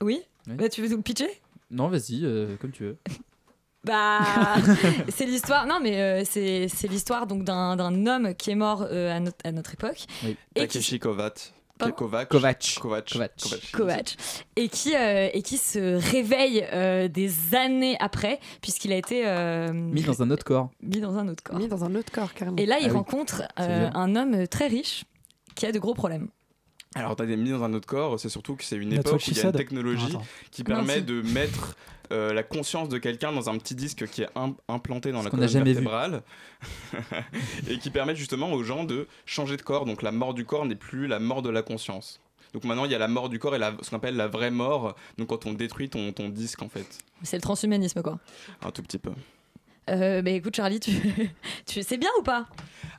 [0.00, 0.22] Oui.
[0.46, 0.54] Oui.
[0.54, 1.40] Bah, tu veux nous pitcher?
[1.72, 2.96] Non, vas-y, euh, comme tu veux.
[3.84, 4.20] Bah,
[5.08, 5.66] c'est l'histoire.
[5.66, 9.20] Non, mais euh, c'est c'est l'histoire donc d'un d'un homme qui est mort euh, à,
[9.20, 10.04] notre, à notre époque.
[10.24, 10.36] Oui.
[10.54, 11.54] Et Takeshi Kovac.
[11.78, 12.28] Pardon Kovac.
[12.28, 12.76] Kovac.
[12.78, 13.10] Kovac.
[13.10, 13.70] Kovac.
[13.72, 14.16] Kovac
[14.56, 19.72] et qui euh, et qui se réveille euh, des années après puisqu'il a été euh,
[19.72, 20.68] Mis dans un autre corps.
[20.82, 21.56] mis dans un autre corps.
[21.58, 22.58] Mis dans un autre corps, carrément.
[22.58, 22.96] Et là, il Ah oui.
[22.96, 23.92] rencontre C'est euh, bien.
[23.98, 25.04] un homme très riche
[25.54, 26.28] qui a de gros problèmes.
[26.96, 29.22] Alors, t'as des mis dans un autre corps, c'est surtout que c'est une That's époque
[29.26, 30.22] où il y a une technologie Attends.
[30.50, 31.76] qui Comment permet de mettre
[32.10, 35.24] euh, la conscience de quelqu'un dans un petit disque qui est im- implanté dans Ce
[35.26, 36.22] la colonne vertébrale
[37.68, 39.86] et qui permet justement aux gens de changer de corps.
[39.86, 42.20] Donc, la mort du corps n'est plus la mort de la conscience.
[42.52, 44.26] Donc maintenant, il y a la mort du corps et la, ce qu'on appelle la
[44.26, 44.96] vraie mort.
[45.18, 48.18] Donc quand on détruit ton, ton disque, en fait, C'est le transhumanisme, quoi.
[48.62, 49.12] un tout petit peu.
[49.88, 50.92] Euh, bah écoute, Charlie, tu,
[51.66, 52.46] tu sais bien ou pas?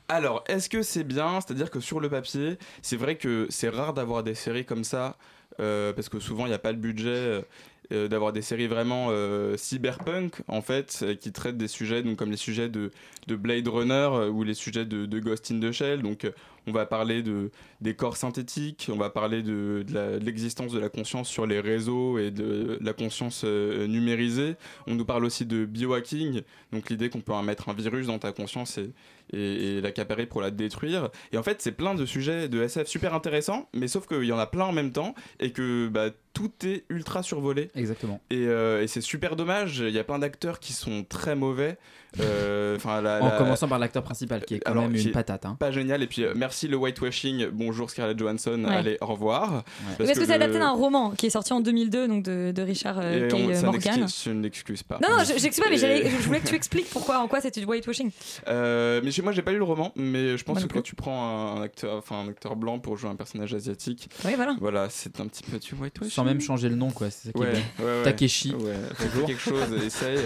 [0.08, 1.40] Alors, est-ce que c'est bien?
[1.40, 5.16] C'est-à-dire que sur le papier, c'est vrai que c'est rare d'avoir des séries comme ça,
[5.60, 7.44] euh, parce que souvent, il n'y a pas le budget
[7.92, 12.16] euh, d'avoir des séries vraiment euh, cyberpunk, en fait, euh, qui traitent des sujets donc,
[12.16, 12.90] comme les sujets de,
[13.26, 16.02] de Blade Runner ou les sujets de, de Ghost in the Shell.
[16.02, 16.30] Donc,
[16.66, 19.84] on va parler de, des corps synthétiques, on va parler de,
[20.20, 24.54] l'existence de la conscience sur les réseaux et de la conscience numérisée.
[24.86, 28.30] On nous parle aussi de biohacking, donc l'idée qu'on peut mettre un virus dans ta
[28.30, 28.92] conscience et,
[29.32, 31.10] et, et l'accaparer pour la détruire.
[31.32, 34.32] Et en fait, c'est plein de sujets de SF super intéressants, mais sauf qu'il y
[34.32, 37.70] en a plein en même temps et que bah, tout est ultra survolé.
[37.74, 38.20] Exactement.
[38.30, 41.76] Et, euh, et c'est super dommage, il y a plein d'acteurs qui sont très mauvais.
[42.20, 45.46] Euh, enfin, En la- commençant par l'acteur principal, qui est quand alors, même une patate.
[45.46, 45.56] hein.
[45.58, 46.02] Pas génial.
[46.02, 47.46] Et puis euh, merci le whitewashing.
[47.52, 48.62] Bonjour Scarlett Johansson.
[48.64, 48.74] Ouais.
[48.74, 49.64] Allez, au revoir.
[49.98, 52.62] Parce, que, c'est le- adapté d'un roman qui est sorti en 2002 donc de, de
[52.62, 53.34] Richard euh, et K.
[53.34, 54.00] on- ça Morgan.
[54.00, 54.98] n'excuse- Je ne l'excuse pas.
[55.02, 57.60] Non, non, je- j'excuse pas, mais je voulais que tu expliques pourquoi, en quoi c'était
[57.60, 58.10] du whitewashing.
[58.48, 60.82] Euh, mais chez moi, j'ai pas lu le roman, mais je pense Moi que quand
[60.82, 64.56] tu prends un acteur, enfin un acteur blanc pour jouer un personnage asiatique, Oui, voilà.
[64.60, 66.12] voilà, c'est un petit peu du whitewashing.
[66.12, 67.10] Sans même changer le nom, quoi.
[67.10, 68.02] C'est ça qui Ouais, ouais, ouais.
[68.04, 68.54] Takeshi.
[68.54, 69.26] Ouais, Bonjour.
[69.26, 70.18] quelque chose, essaye.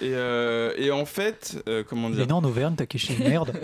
[0.00, 1.25] Et, euh, et en fait,
[1.68, 3.52] euh, comment dire est né en Auvergne, Takeshi, merde.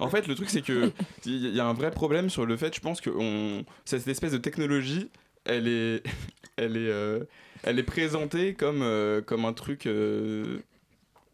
[0.00, 0.92] En fait, le truc, c'est que
[1.24, 4.32] il y a un vrai problème sur le fait, je pense que on, cette espèce
[4.32, 5.08] de technologie,
[5.46, 6.02] elle est,
[6.56, 7.24] elle est, euh,
[7.62, 9.88] elle est présentée comme, euh, comme un truc.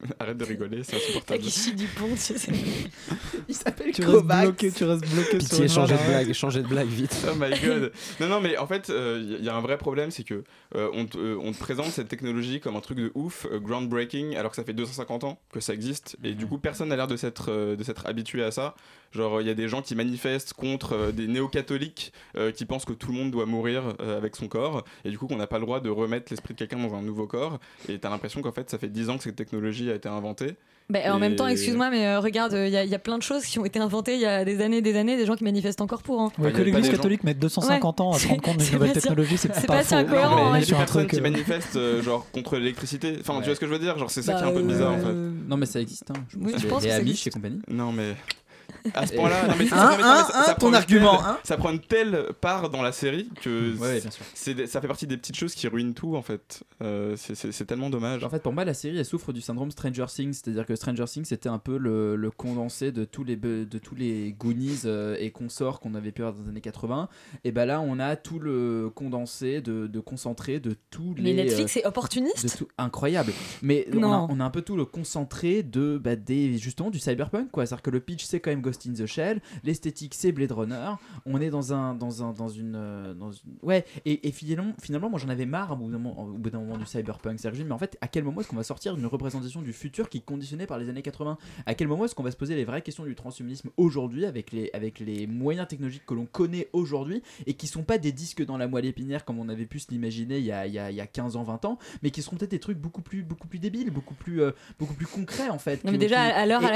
[0.05, 1.41] Euh, Arrête de rigoler, c'est insupportable.
[1.41, 2.53] Takeshi Dupont, tu sais.
[3.49, 6.69] Il s'appelle Tu restes bloqué, tu restes bloqué sur Pitié, changez de blague, changez de
[6.69, 7.17] blague vite.
[7.29, 7.93] Oh my god.
[8.21, 10.45] Non, non, mais en fait, il y, a un vrai problème, c'est que
[10.75, 13.59] euh, on, te, euh, on te présente cette technologie comme un truc de ouf, euh,
[13.59, 16.97] groundbreaking, alors que ça fait 250 ans que ça existe, et du coup, personne n'a
[16.97, 18.75] l'air de s'être euh, de s'être habitué à ça.
[19.13, 22.87] Genre, il y a des gens qui manifestent contre euh, des néo-catholiques euh, qui pensent
[22.87, 25.47] que tout le monde doit mourir euh, avec son corps, et du coup, qu'on n'a
[25.47, 27.61] pas le droit de remettre l'esprit de quelqu'un dans un nouveau corps.
[27.89, 30.57] Et t'as l'impression qu'en fait, ça fait 10 ans que cette technologie a été inventée.
[30.91, 33.23] Bah, en même temps, excuse-moi, mais euh, regarde, il y, a- y a plein de
[33.23, 35.37] choses qui ont été inventées il y a des années et des années, des gens
[35.37, 36.21] qui manifestent encore pour.
[36.21, 36.31] hein.
[36.39, 38.73] Ouais, y que l'église gens- catholique mette 250 ans à se rendre compte d'une c'est
[38.75, 41.17] nouvelle technologie, c'est pas, pas si incohérent, il y a des un personnes truc, qui
[41.21, 43.17] euh, manifestent euh, genre contre l'électricité.
[43.21, 43.97] Enfin, tu vois ce que je veux dire?
[43.97, 45.07] Genre, c'est ça qui est un Bah, peu bizarre en fait.
[45.07, 46.11] euh, Non, mais ça existe.
[46.11, 46.15] Hein.
[46.29, 47.61] Je pense que les que ça Amish et compagnie.
[47.69, 48.15] Non mais
[48.95, 50.75] à ce point-là, non mais ça, Hein, ça, hein, ça- ça hein, prend ton une
[50.75, 51.39] argument, telle- hein.
[51.45, 54.03] ça prend une telle part dans la série que Ouais,
[54.35, 56.63] c'est- ça fait partie des petites choses qui ruinent tout en fait.
[56.83, 58.25] Euh, c'est- c'est c'est tellement dommage.
[58.25, 61.05] En fait, pour moi, la série elle souffre du syndrome Stranger Things, c'est-à-dire que Stranger
[61.07, 65.17] Things c'était un peu le, le condensé de tous les de tous les Goonies euh,
[65.19, 67.09] et consorts qu'on avait pu avoir dans les années 80.
[67.45, 71.23] Et ben là, on a tout le condensé de, de concentré de tous les.
[71.35, 74.63] Mais Netflix euh, est opportuniste de tout incroyable mais on a, on a un peu
[74.63, 78.01] tout le concentré de bah, des justement du cyberpunk quoi c'est à dire que le
[78.01, 80.93] pitch c'est quand même Ghost in the Shell l'esthétique c'est Blade Runner.
[81.27, 84.73] On est dans un dans un dans une, euh, dans une- ouais et, et finalement
[84.81, 87.39] finalement moi j'en avais marre au bout d'un moment, au bout d'un moment du cyberpunk
[87.39, 90.09] c'est mais en fait à quel moment est-ce qu'on va sortir d'une représentation du futur
[90.09, 92.55] qui est conditionnée par les années 80 à quel moment est-ce qu'on va se poser
[92.57, 96.69] les vraies questions du transhumanisme aujourd'hui avec les avec les moyens technologiques que l'on connaît
[96.73, 99.79] aujourd'hui et qui sont pas des disques dans la moelle épinière comme on avait pu
[99.81, 101.79] se l'imaginer il y a, il y a- il y a 15 ans 20 ans
[102.03, 104.95] mais qui seront peut-être des trucs beaucoup plus beaucoup plus débiles beaucoup plus euh, beaucoup
[104.95, 106.71] plus concrets en fait Non, mais déjà, à l'heure à,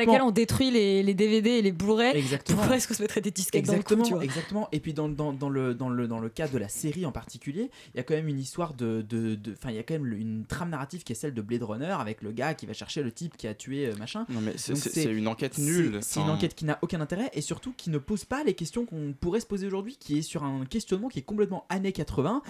[0.00, 3.30] laquelle on détruit les, les DVD et les Blu-ray, pourquoi est-ce qu'on se mettrait des
[3.30, 4.68] disques dans le Exactement, vois exactement.
[4.72, 7.12] Et puis dans, dans, dans le, dans, le, dans le cas de la série en
[7.12, 9.04] particulier, il y a quand même une histoire de.
[9.52, 11.96] Enfin, il y a quand même une trame narrative qui est celle de Blade Runner
[11.98, 14.26] avec le gars qui va chercher le type qui a tué euh, machin.
[14.28, 15.98] Non mais c'est une enquête nulle.
[16.02, 18.86] C'est une enquête qui n'a aucun intérêt et surtout qui ne pose pas les questions
[18.86, 22.42] qu'on pourrait se poser aujourd'hui, qui est sur un questionnement qui est complètement années 80,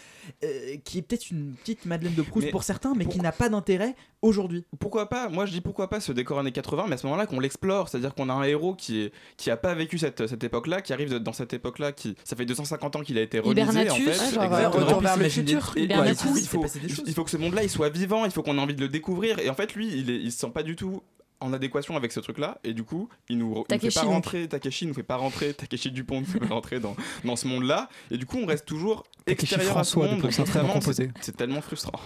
[0.43, 3.32] euh, qui est peut-être une petite Madeleine de Proust Mais pour certains, mais qui n'a
[3.32, 4.64] pas d'intérêt aujourd'hui.
[4.78, 5.28] Pourquoi pas?
[5.28, 7.88] Moi je dis pourquoi pas ce décor années 80, mais à ce moment-là qu'on l'explore,
[7.88, 10.93] c'est-à-dire qu'on a un héros qui est qui a pas vécu cette, cette époque-là, qui
[10.93, 14.05] arrive dans cette époque-là, qui ça fait 250 ans qu'il a été relisé en fait.
[14.07, 14.87] ouais, genre, Exactement.
[14.87, 15.72] Retour vers le S'imaginer futur.
[15.76, 16.22] Et, et du Hibernatus.
[16.22, 16.66] coup, il faut,
[17.07, 19.39] il que ce monde-là il soit vivant, il faut qu'on ait envie de le découvrir.
[19.39, 21.03] Et en fait, lui, il, est, il se sent pas du tout
[21.41, 24.05] en adéquation avec ce truc-là, et du coup, il nous, il nous fait Takeshi, pas
[24.05, 27.47] rentrer, Takeshi nous fait pas rentrer, Takeshi Dupont nous fait pas rentrer dans, dans ce
[27.47, 31.11] monde-là, et du coup, on reste toujours Takeshi extérieur à ce François, monde.
[31.20, 32.01] C'est tellement frustrant.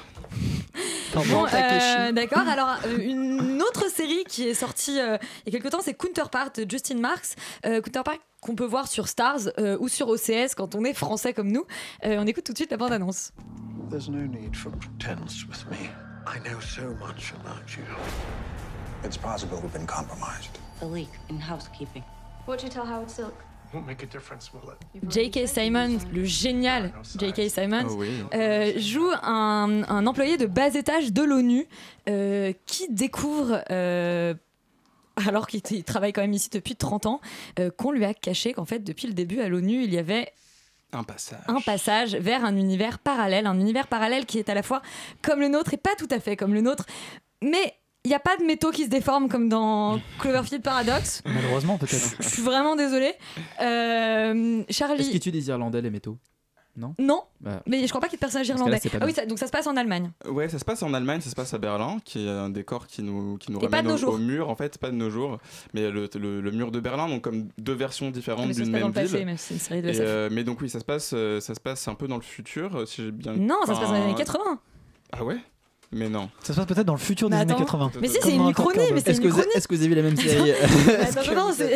[1.14, 5.16] Bon, euh, D'accord, alors euh, une autre série qui est sortie euh,
[5.46, 7.36] il y a quelque temps, c'est Counterpart de Justin Marks.
[7.66, 11.32] Euh, Counterpart qu'on peut voir sur Stars euh, ou sur OCS quand on est français
[11.32, 11.64] comme nous.
[12.04, 13.32] Euh, on écoute tout de suite la bande-annonce.
[13.90, 15.88] There's no need for pretense with me.
[16.26, 17.84] I know so much about you.
[19.04, 20.58] It's possible we've been compromised.
[20.80, 22.02] The leak in housekeeping.
[22.46, 23.34] What'd you tell Howard Silk?
[23.72, 24.78] Won't make a difference, will it?
[25.10, 25.46] J.K.
[25.46, 27.48] Simon, le génial J.K.
[27.50, 28.08] Simon, oui.
[28.34, 31.66] euh, joue un, un employé de bas étage de l'ONU
[32.08, 34.34] euh, qui découvre, euh,
[35.26, 37.20] alors qu'il il travaille quand même ici depuis 30 ans,
[37.58, 40.32] euh, qu'on lui a caché qu'en fait, depuis le début à l'ONU, il y avait
[40.92, 41.40] Un passage.
[41.48, 44.82] un passage vers un univers parallèle, un univers parallèle qui est à la fois
[45.20, 46.86] comme le nôtre et pas tout à fait comme le nôtre,
[47.42, 47.74] mais
[48.04, 51.22] il n'y a pas de métaux qui se déforment comme dans Cloverfield Paradox.
[51.26, 52.16] Malheureusement, peut-être.
[52.20, 53.14] Je suis vraiment désolée.
[53.60, 55.00] Euh, Charlie.
[55.00, 56.18] Est-ce qu'ils utilisent irlandais les métaux?
[56.76, 56.92] Non?
[56.98, 58.80] Non, Bah, mais je crois pas qu'il y ait de personnage irlandais.
[59.00, 60.10] Ah oui, ça- donc ça se passe en Allemagne.
[60.28, 62.88] Ouais, ça se passe en Allemagne, ça se passe à Berlin, qui est un décor
[62.88, 64.14] qui nous, qui nous Et ramène au, jours.
[64.14, 65.38] au mur, en fait, pas de nos jours,
[65.72, 69.18] mais le, le- le mur de Berlin, donc comme deux versions différentes d'une même passé,
[69.18, 69.26] ville.
[69.26, 70.04] même si c'est une série de Et, SF.
[70.04, 72.22] euh, mais donc oui, ça se passe, euh, ça se passe un peu dans le
[72.22, 73.34] futur, euh, si j'ai bien.
[73.34, 74.58] Non, ça se passe dans les années Enfin, 80.
[75.12, 75.36] Ah ouais?
[75.94, 76.28] Mais non.
[76.42, 77.64] Ça se passe peut-être dans le futur des années attends.
[77.64, 77.92] 80.
[78.00, 78.80] Mais si, c'est une Intercable.
[78.94, 79.56] mais c'est Est-ce une que, vous, uchronie.
[79.56, 81.74] est-ce que vous avez vu la même série Attends, attends, non, c'est.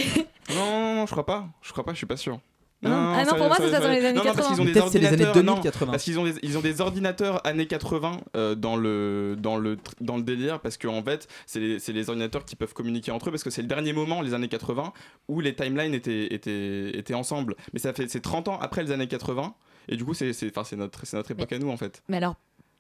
[0.55, 1.47] Non, non, je crois pas.
[1.63, 2.39] Je crois pas, je suis pas sûr.
[2.81, 4.55] Non, ah non, pour moi, ça se passe dans les années non, non, parce 80.
[4.55, 5.35] qu'ils ont des c'est les années ordinateurs.
[5.35, 5.91] 2000, non, 80.
[5.91, 9.79] Parce qu'ils ont des, ils ont des ordinateurs années 80 euh, dans le dans le
[10.01, 13.11] dans le délire parce qu'en en fait c'est les, c'est les ordinateurs qui peuvent communiquer
[13.11, 14.93] entre eux parce que c'est le dernier moment les années 80
[15.27, 17.57] où les timelines étaient étaient étaient ensemble.
[17.73, 19.55] Mais ça fait c'est 30 ans après les années 80
[19.89, 22.05] et du coup c'est c'est enfin c'est notre c'est notre époque à nous en fait.
[22.09, 22.37] Mais alors,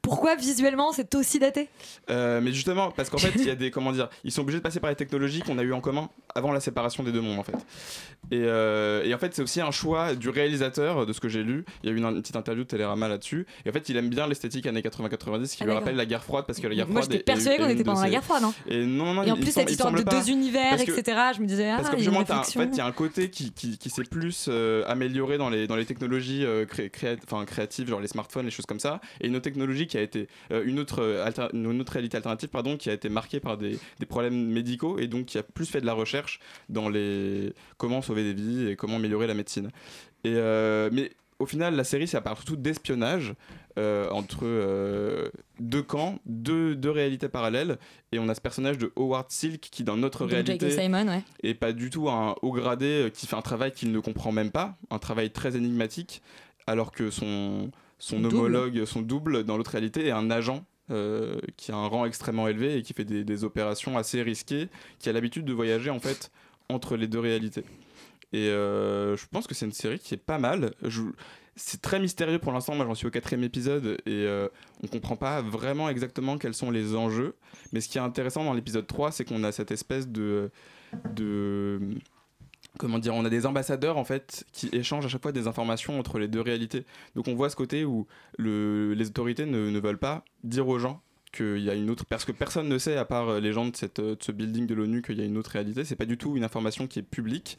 [0.08, 1.68] pourquoi visuellement c'est aussi daté?
[2.10, 3.70] Euh, mais justement, parce qu'en fait, il y a des.
[3.78, 6.08] Comment dire Ils sont obligés de passer par les technologies qu'on a eues en commun
[6.34, 7.52] avant la séparation des deux mondes, en fait.
[8.30, 11.42] Et, euh, et en fait, c'est aussi un choix du réalisateur, de ce que j'ai
[11.42, 11.64] lu.
[11.82, 13.46] Il y a eu une, une petite interview de Télérama là-dessus.
[13.66, 16.24] Et en fait, il aime bien l'esthétique années 80-90 qui Ah, lui rappelle la guerre
[16.24, 17.12] froide, parce que la guerre Moi, froide.
[17.12, 18.44] j'étais est- persuadée est qu'on était pendant la guerre froide.
[18.44, 18.54] hein.
[18.68, 21.18] Et non, non, Et en plus, cette histoire de deux univers, que- etc.
[21.36, 22.80] Je me disais, ah, parce que il y a une justement, en fait, il y
[22.80, 23.52] a un côté qui,
[23.90, 26.44] s'est plus euh, amélioré dans les, dans les technologies
[27.46, 30.28] créatives, genre les smartphones, les choses comme ça, et une autre technologie qui a été
[30.52, 33.58] euh, une, autre, euh, alter- une autre réalité alternative, pardon, qui a été marquée par
[33.58, 37.52] des, des problèmes médicaux et donc qui a plus fait de la recherche dans les
[37.76, 39.70] comment sauver des vies et comment améliorer la médecine.
[40.24, 43.32] Et euh, mais au final, la série, ça parle surtout d'espionnage
[43.78, 45.28] euh, entre euh,
[45.60, 47.78] deux camps, deux, deux réalités parallèles.
[48.10, 50.32] Et on a ce personnage de Howard Silk qui, dans notre J.K.
[50.32, 51.22] réalité, Simon, ouais.
[51.44, 54.50] et pas du tout un haut gradé qui fait un travail qu'il ne comprend même
[54.50, 56.22] pas, un travail très énigmatique,
[56.66, 58.36] alors que son, son Double.
[58.36, 60.64] homologue, son double dans l'autre réalité est un agent.
[60.90, 64.68] euh, qui a un rang extrêmement élevé et qui fait des, des opérations assez risquées,
[64.98, 66.30] qui a l'habitude de voyager en fait
[66.70, 67.62] entre les deux réalités.
[68.32, 70.72] Et euh, je pense que c'est une série qui est pas mal.
[70.82, 71.02] Je-
[71.56, 72.74] C'est très mystérieux pour l'instant.
[72.74, 74.48] Moi, j'en suis au quatrième épisode et euh,
[74.82, 77.34] on comprend pas vraiment exactement quels sont les enjeux.
[77.72, 80.50] Mais ce qui est intéressant dans l'épisode 3, c'est qu'on a cette espèce de,
[81.14, 81.80] de
[82.78, 85.98] comment dire, on a des ambassadeurs en fait qui échangent à chaque fois des informations
[85.98, 86.84] entre les deux réalités.
[87.14, 88.06] Donc on voit ce côté où
[88.38, 91.02] le, les autorités ne, veulent pas dire aux gens
[91.32, 93.66] qu'il y a une autre parce que personne ne sait à part euh, les gens
[93.66, 95.84] de, cette, de ce building de l'ONU qu'il y a une autre réalité.
[95.84, 97.58] C'est pas du tout une information qui est publique.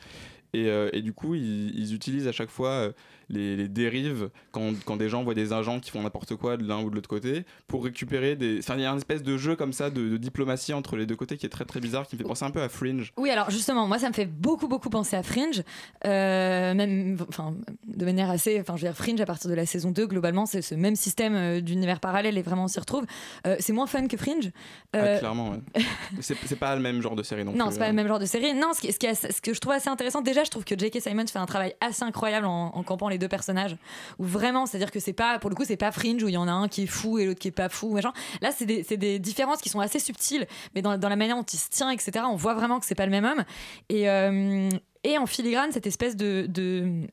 [0.54, 2.92] Et, euh, du coup, ils, utilisent à chaque fois euh,
[3.30, 6.68] les, les dérives quand, quand des gens voient des agents qui font n'importe quoi de
[6.68, 8.60] l'un ou de l'autre côté pour récupérer des.
[8.60, 11.06] Enfin, il y a une espèce de jeu comme ça de, de diplomatie entre les
[11.06, 13.14] deux côtés qui est très très bizarre, qui me fait penser un peu à Fringe.
[13.18, 15.64] Oui, alors justement, moi, ça me fait beaucoup, beaucoup penser à Fringe.
[16.06, 17.54] Euh, même, enfin,
[17.88, 18.60] de manière assez.
[18.60, 20.96] Enfin, je veux dire, Fringe, à partir de la saison 2, globalement, c'est ce même
[20.96, 23.06] système euh, d'univers parallèle et vraiment on s'y retrouve.
[23.48, 24.52] Euh, c'est moins fun que Fringe.
[24.96, 25.60] Euh, Ah, clairement, ouais.
[26.22, 27.74] C'est pas le même genre de série non, non, plus.
[27.74, 28.54] c'est pas le même genre de série.
[28.54, 30.78] Non, ce, qui, ce, qui ce que je trouve assez intéressant, déjà, je trouve que
[30.78, 31.00] J.K.
[31.02, 33.78] Simon fait un travail assez incroyable en, en campant les deux personnages.
[34.18, 36.38] Où vraiment, c'est-à-dire que c'est pas, pour le coup, c'est pas Fringe où il y
[36.38, 38.14] en a un qui est fou et l'autre qui est pas fou, machin.
[38.42, 41.44] Là, c'est des, des différences qui sont assez subtiles, mais dans, dans la manière dont
[41.44, 43.44] il se tient, etc., on voit vraiment que c'est pas le même homme.
[43.90, 44.10] Et.
[44.10, 44.70] euh,
[45.06, 46.46] et en filigrane, cette espèce de,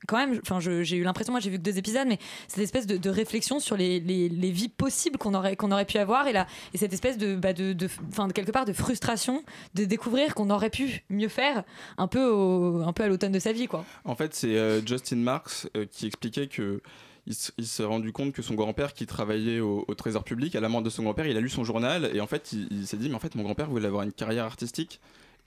[0.08, 2.18] quand même, enfin, j'ai eu l'impression, moi, j'ai vu que deux épisodes, mais
[2.48, 5.98] cette espèce de, réflexion sur les, les, les vies possibles qu'on aurait qu'on aurait pu
[5.98, 7.88] avoir et là, et cette espèce de, bah, de, de,
[8.34, 11.62] quelque part de frustration de découvrir qu'on aurait pu mieux faire,
[11.96, 13.84] un peu, un peu à l'automne de sa vie, quoi.
[14.04, 16.82] En fait, c'est euh, Justin Marks euh, qui expliquait que
[17.28, 20.68] il, s'est rendu compte que son grand-père qui travaillait au, au Trésor public, à la
[20.68, 22.96] mort de son grand-père, il a lu son journal et en fait, il, il s'est
[22.96, 25.00] dit mais en fait, mon grand-père voulait avoir une carrière artistique.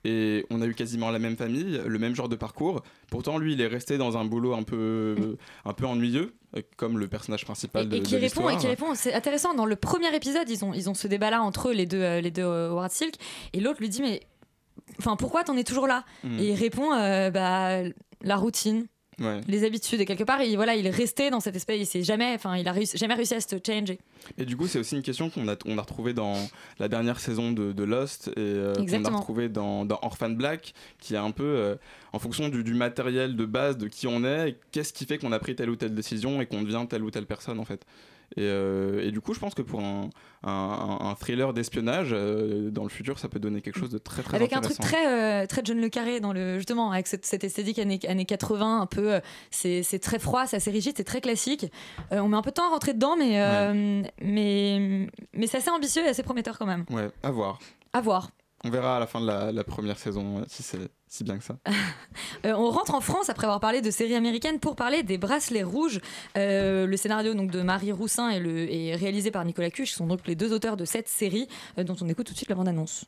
[0.06, 2.84] Et on a eu quasiment la même famille, le même genre de parcours.
[3.12, 6.98] Pourtant, lui, il est resté dans un boulot un peu, un peu ennuyeux, euh, comme
[6.98, 9.76] le personnage principal de, et qui de répond et qui répond c'est intéressant dans le
[9.76, 12.32] premier épisode ils ont ils ont ce débat là entre eux les deux euh, les
[12.32, 13.14] deux euh, Howard Silk
[13.54, 14.22] et l'autre lui dit mais
[15.00, 16.04] enfin, pourquoi t'en es toujours là?
[16.24, 16.40] Mm.
[16.40, 17.82] Et il répond, euh, bah,
[18.22, 18.88] la routine.
[19.20, 19.42] Ouais.
[19.48, 22.04] Les habitudes et quelque part il voilà il est resté dans cette espèce il s'est
[22.04, 24.00] jamais enfin il a réussi, jamais réussi à se changer
[24.38, 26.36] Et du coup, c'est aussi une question qu'on a, on a retrouvée dans
[26.80, 30.74] la dernière saison de, de Lost et euh, qu'on a retrouvée dans, dans Orphan Black,
[31.00, 31.76] qui est un peu euh,
[32.14, 35.32] en fonction du, du matériel de base de qui on est, qu'est-ce qui fait qu'on
[35.32, 37.86] a pris telle ou telle décision et qu'on devient telle ou telle personne en fait.
[38.38, 40.10] Et, euh, et du coup, je pense que pour un,
[40.44, 44.22] un- un thriller d'espionnage, euh, dans le futur, ça peut donner quelque chose de très
[44.22, 47.26] très avec un truc très euh, très John le Carré dans le justement avec cette,
[47.26, 49.20] cette esthétique années, années 80 un peu euh,
[49.52, 51.66] c'est c'est très froid c'est assez rigide c'est très classique.
[52.12, 56.04] On met un peu de temps à rentrer dedans mais mais mais c'est assez ambitieux
[56.06, 56.86] et assez prometteur quand même.
[56.92, 57.60] Ouais, à voir.
[57.94, 58.30] à voir
[58.66, 61.44] On verra à la fin de la, première saison euh, si c'est si bien que
[61.44, 61.58] ça.
[62.46, 65.64] Euh, on rentre en France après avoir parlé de séries américaines pour parler des bracelets
[65.64, 66.00] rouges.
[66.38, 70.08] Euh, le scénario donc de Marie Roussin est, le- réalisé par Nicolas Cuche, qui sont
[70.08, 73.04] donc les deux auteurs de cette série, dont on écoute tout de suite la bande-annonce.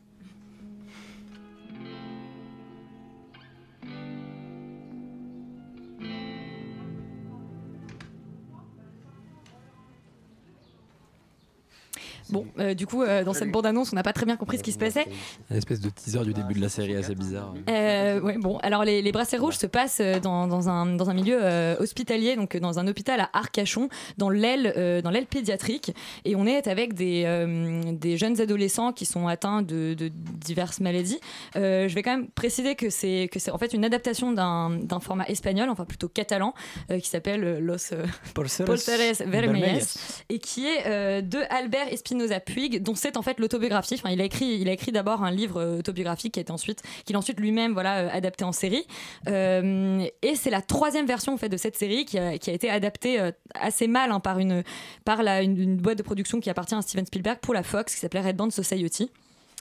[12.32, 14.64] Bon, euh, du coup, euh, dans cette bande-annonce, on n'a pas très bien compris ce
[14.64, 15.06] qui se passait.
[15.50, 17.54] Une espèce de teaser du début de la série assez bizarre.
[17.70, 21.10] Euh, ouais, bon, alors les, les bracelets rouges se passent euh, dans, dans un, dans
[21.10, 25.26] un milieu euh, hospitalier, donc dans un hôpital à Arcachon, dans l'aile euh, dans l'aile
[25.26, 25.94] pédiatrique,
[26.26, 30.80] et on est avec des, euh, des jeunes adolescents qui sont atteints de, de diverses
[30.80, 31.20] maladies.
[31.56, 34.70] Euh, je vais quand même préciser que c'est que c'est en fait une adaptation d'un
[34.70, 36.54] d'un format espagnol, enfin plutôt catalan,
[36.90, 38.06] euh, qui s'appelle Los euh,
[38.36, 40.24] Vermelhas, Vermelhas.
[40.30, 41.92] et qui est euh, de Albert
[42.22, 43.96] Espinoza Puig, dont c'est en fait l'autobiographie.
[43.96, 46.82] Enfin, il a écrit, il a écrit d'abord un livre euh, autobiographique qui été ensuite,
[47.06, 48.86] qu'il ensuite lui-même voilà euh, adapté en série.
[49.28, 53.32] Euh, et c'est la troisième version en fait de cette série qui a, été adaptée
[53.56, 54.64] assez mal hein, par une
[55.06, 58.00] par la, une boîte de production qui appartient à Steven Spielberg pour la Fox, qui
[58.00, 59.10] s'appelait Red Band Society.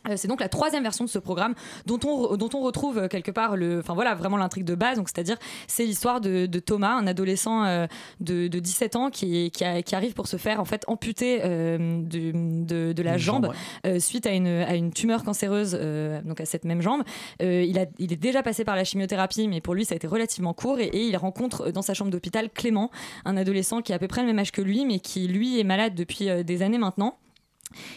[0.09, 3.09] Euh, c'est donc la troisième version de ce programme dont on, dont on retrouve euh,
[3.09, 4.97] quelque part le, enfin voilà vraiment l'intrigue de base.
[4.97, 5.37] Donc c'est-à-dire
[5.67, 7.87] c'est l'histoire de, de Thomas, un adolescent euh,
[8.21, 11.41] de, de 17 ans qui, qui, a- qui arrive pour se faire en fait amputer
[11.45, 13.53] euh, de, de, de la jambe,
[13.87, 15.73] euh, suite à une, à une tumeur cancéreuse
[16.25, 17.03] donc à cette même jambe.
[17.41, 20.07] Il, a, il est déjà passé par la chimiothérapie, mais pour lui ça a été
[20.07, 22.91] relativement court et, et il rencontre dans sa chambre d'hôpital Clément,
[23.25, 25.61] un adolescent qui a à peu près le même âge que lui, mais qui lui
[25.61, 27.17] est malade depuis des années maintenant.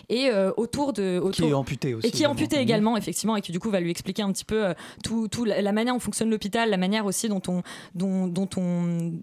[0.09, 1.17] Et euh, autour de.
[1.19, 2.31] Autour, Qui est amputé aussi, Et qui est également.
[2.33, 5.27] amputé également, effectivement, et qui du coup va lui expliquer un petit peu euh, tout,
[5.27, 7.63] tout la, la manière dont fonctionne l'hôpital, la manière aussi dont on,
[7.95, 9.13] dont, dont on,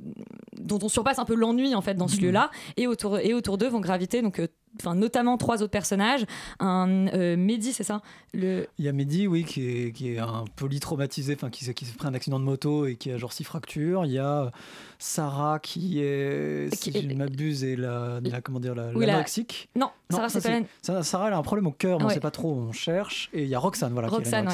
[0.59, 2.22] dont on surpasse un peu l'ennui en fait dans ce Mhm.
[2.22, 2.51] lieu-là.
[2.76, 4.38] Et autour, et autour d'eux vont graviter donc.
[4.40, 4.46] euh,
[4.78, 6.24] Enfin, notamment trois autres personnages.
[6.60, 8.02] Un euh, Mehdi, c'est ça?
[8.32, 8.66] Le...
[8.78, 11.84] Il y a Mehdi, oui, qui est, qui est un polytraumatisé, enfin qui, s'est- qui
[11.84, 14.06] s'est pris un accident de moto et qui a genre six fractures.
[14.06, 14.52] Il y a
[14.98, 19.00] Sarah qui est, si Qui je ne m'abuse, est la, la- comment dire, la, Oui,
[19.00, 19.68] la- l'anorexique.
[19.76, 20.60] Non, Sarah, c'est pas
[20.92, 22.14] la- Sarah, elle a un problème au cœur, mais on Ouais.
[22.14, 23.28] sait pas trop, on cherche.
[23.32, 24.48] Et il y a Roxane, voilà, qui est Roxane.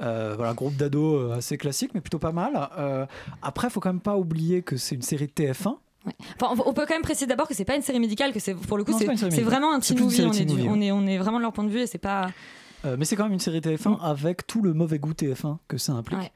[0.00, 2.68] Euh, voilà, groupe d'ados euh, assez classique, mais plutôt pas mal.
[2.78, 3.04] Euh,
[3.42, 5.76] après, faut quand même pas oublier que c'est une série de TF1.
[6.40, 8.54] Enfin, on- peut quand même préciser d'abord que c'est pas une série médicale, que c'est
[8.54, 10.22] pour le coup c'est vraiment un teen movie.
[10.24, 11.86] On série est, du- on est on est vraiment de leur point de vue et
[11.86, 12.28] c'est pas.
[12.84, 15.76] Euh, mais c'est quand même une série TF1 avec tout le mauvais goût TF1 que
[15.78, 16.18] ça implique.
[16.20, 16.32] Ouais.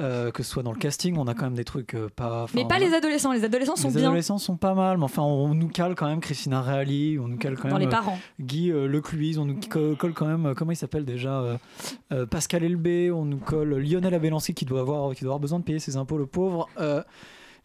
[0.00, 2.46] Euh, que ce soit dans le casting, on a quand même des trucs euh, pas.
[2.54, 3.32] Mais pas les adolescents.
[3.32, 4.04] Les adolescents sont Les bien.
[4.08, 7.38] adolescents sont pas mal, mais enfin, on nous cale quand même Christina Reali, on nous
[7.38, 8.16] cale quand Dans même les parents.
[8.38, 11.58] Guy Lecluise, on nous co- colle quand même, comment il s'appelle déjà
[12.30, 15.64] Pascal Elbé, on nous colle Lionel Abelancy qui doit avoir, qui doit avoir besoin de
[15.64, 16.68] payer ses impôts, le pauvre.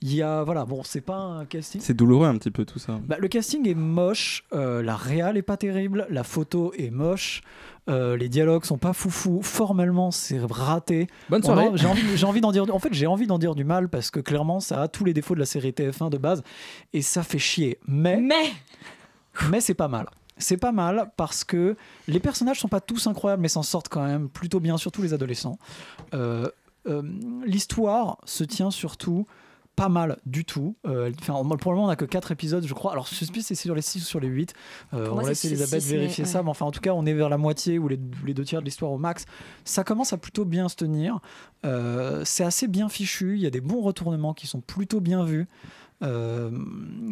[0.05, 1.79] Il y a, voilà, bon, c'est pas un casting.
[1.79, 2.99] C'est douloureux un petit peu tout ça.
[3.07, 7.41] Bah, le casting est moche, euh, la réal est pas terrible, la photo est moche,
[7.89, 11.07] euh, les dialogues sont pas foufou, formellement c'est raté.
[11.29, 11.67] Bonne On soirée.
[11.69, 13.87] en- J'ai envie, j'ai envie d'en dire, en fait j'ai envie d'en dire du mal
[13.87, 16.43] parce que clairement ça a tous les défauts de la série TF1 de base
[16.91, 17.79] et ça fait chier.
[17.87, 18.51] Mais mais
[19.49, 20.07] mais c'est pas mal.
[20.37, 21.77] C'est pas mal parce que
[22.09, 25.13] les personnages sont pas tous incroyables mais s'en sortent quand même plutôt bien, surtout les
[25.13, 25.57] adolescents.
[26.13, 26.49] Euh,
[26.87, 27.01] euh,
[27.45, 29.25] L'histoire se tient surtout
[29.75, 30.75] pas mal du tout.
[30.85, 32.91] Euh, enfin, pour le moment, on n'a que 4 épisodes, je crois.
[32.91, 34.53] Alors, je sais plus si c'est sur les 6 ou sur les 8.
[34.93, 36.43] Euh, on laisse six, Elisabeth mais- vérifier ça.
[36.43, 38.59] Mais enfin, en tout cas, on est vers la moitié ou les, les deux tiers
[38.61, 39.25] de l'histoire au max.
[39.65, 41.19] Ça commence à plutôt bien se tenir.
[41.65, 43.35] Euh, c'est assez bien fichu.
[43.35, 45.47] Il y a des bons retournements qui sont plutôt bien vus.
[46.01, 46.51] Euh,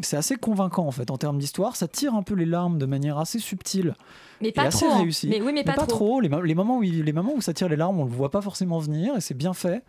[0.01, 1.75] c'est assez convaincant en fait en termes d'histoire.
[1.77, 3.95] Ça tire un peu les larmes de manière assez subtile.
[4.41, 5.29] Mais pas et assez trop, réussie.
[5.29, 6.19] Mais oui, mais pas trop.
[6.19, 8.11] Les, mo- les moments où, il- les moments où ça tire les larmes, on le
[8.11, 9.83] voit pas forcément venir et c'est bien fait.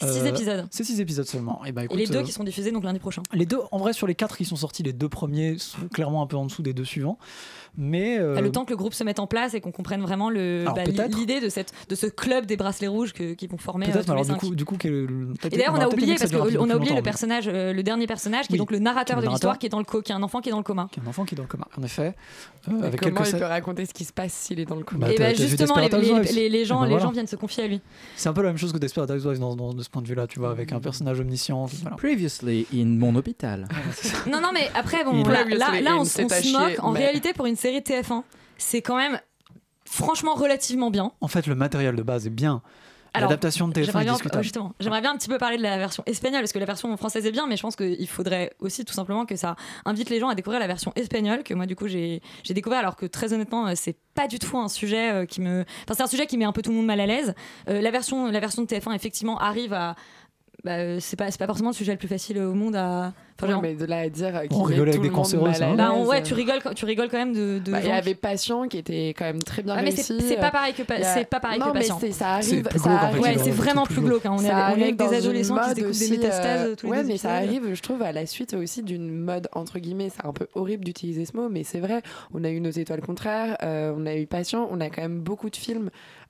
[0.00, 0.66] Six épisodes.
[0.70, 1.64] C'est 6 épisodes seulement.
[1.64, 3.22] Et, bah, Et les deux euh, qui sont diffusés donc lundi prochain.
[3.32, 6.22] Les deux, en vrai, sur les quatre qui sont sortis, les deux premiers sont clairement
[6.22, 7.18] un peu en dessous des deux suivants.
[7.76, 10.00] Mais euh, Ah, Le temps que le groupe se mette en place et qu'on comprenne
[10.00, 13.86] vraiment bah, l'idée de, cette, de ce club des bracelets rouges que- qui vont former
[13.86, 15.88] euh, peut-être, tous mais les alors du coup, du coup, le- Et d'ailleurs, on a
[15.88, 18.70] oublié parce qu'on a oublié le personnage, euh, le dernier personnage qui Oui, est donc
[18.70, 20.52] le narrateur de l'histoire, qui est dans le co- qui est un enfant qui est
[20.52, 20.88] dans le coma.
[20.92, 22.14] Qui est un enfant qui est dans le coma, en effet.
[22.68, 24.84] Euh, avec comment quelques il peut raconter ce qui se passe s'il est dans le
[24.84, 27.36] coma Bah, et bah, justement, les, les- Housewives les- les gens, les gens viennent se
[27.36, 27.80] confier à lui.
[28.16, 29.40] C'est un peu la même chose que Desperate Housewives
[29.74, 31.66] de ce point de vue-là, tu vois, avec un personnage omniscient.
[31.96, 33.66] Previously in mon hôpital.
[34.26, 36.22] Non, non, mais après, bon, là, on, se
[36.52, 36.78] moque.
[36.82, 38.24] En réalité, pour une série TF1,
[38.58, 39.18] c'est quand même
[39.86, 41.12] franchement relativement bien.
[41.22, 42.60] En fait, le matériel de base est bien.
[43.14, 44.42] L'adaptation de TF1 J'aimerais est discutable.
[44.42, 46.94] justement, j'aimerais bien un petit peu parler de la version espagnole parce que la version
[46.96, 50.18] française est bien, mais je pense qu'il faudrait aussi tout simplement que ça invite les
[50.18, 53.06] gens à découvrir la version espagnole que moi du coup j'ai j'ai découvert alors que
[53.06, 56.08] très honnêtement euh, c'est pas du tout un sujet euh, qui me, enfin c'est un
[56.08, 57.34] sujet qui met un peu tout le monde mal à l'aise.
[57.68, 59.94] Euh, la version la version de TF1 effectivement arrive à
[60.64, 63.12] bah, euh, c'est pas c'est pas forcément le sujet le plus facile au monde à
[63.36, 65.74] enfin, Ouais, genre- mais de là à dire euh, On rigole avec des cancéreux, hein.
[65.76, 68.14] bah, ouais euh, tu rigoles tu rigoles quand même de, de bah, Il y avait
[68.14, 70.02] Patient qui était quand même très bien Ah, mais réussi.
[70.18, 71.80] c'est c'est pas pareil que pa- Il y a- c'est pas pareil non, que mais
[71.80, 71.98] patient.
[72.00, 72.68] c'est- ça arrive.
[72.76, 74.24] ça Ouais, c'est vraiment plus glauque.
[74.26, 74.36] hein.
[74.38, 76.66] On est avec, on est avec arrive dans des adolescents qui découvrent aussi, des métastases
[76.68, 79.48] euh, tous les ouais, mais ça arrive, je trouve, à la suite aussi d'une mode
[79.52, 80.10] entre guillemets.
[80.14, 82.00] C'est un peu horrible d'utiliser ce mot, mais c'est vrai.
[82.32, 85.20] On a eu nos étoiles contraires, euh, on a eu Patient, on a quand même
[85.20, 86.23] beaucoup de films euh,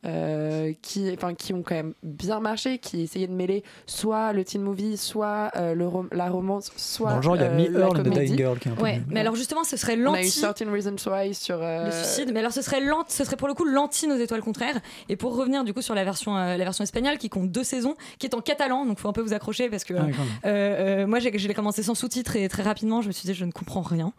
[0.83, 4.63] qui, enfin, qui ont quand même bien marché, qui essayaient de mêler soit le teen
[4.63, 7.57] movie, soit euh, le rom- la romance, soit Dans le genre, il y a euh,
[7.71, 8.27] Me Earl comédie.
[8.27, 10.25] Dying Girl qui est un peu Ouais, mais alors justement, ce serait On a eu
[10.25, 12.31] l'anti 13 Reasons Why sur euh, le suicide.
[12.33, 14.79] Mais alors, ce serait l'anti- ce serait pour le coup l'anti nos étoiles contraires.
[15.09, 17.65] Et pour revenir du coup sur la version, euh, la version espagnole qui compte deux
[17.65, 20.07] saisons, qui est en catalan, donc faut un peu vous accrocher parce que Ah
[20.45, 23.35] euh, euh, moi j'ai j'ai commencé sans sous-titres et très rapidement je me suis dit
[23.35, 24.13] je ne comprends rien.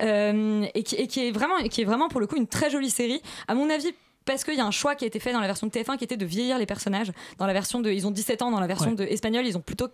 [0.00, 2.70] Euh, et, qui, et qui est vraiment, qui est vraiment pour le coup une très
[2.70, 3.20] jolie série.
[3.46, 3.94] À mon avis.
[4.28, 5.96] Parce qu'il y a un choix qui a été fait dans la version de TF1
[5.96, 7.10] qui était de vieillir les personnages.
[7.38, 8.96] Dans la version de, ils ont 17 ans, dans la version Ouais.
[8.96, 9.88] de espagnole, ils ont plutôt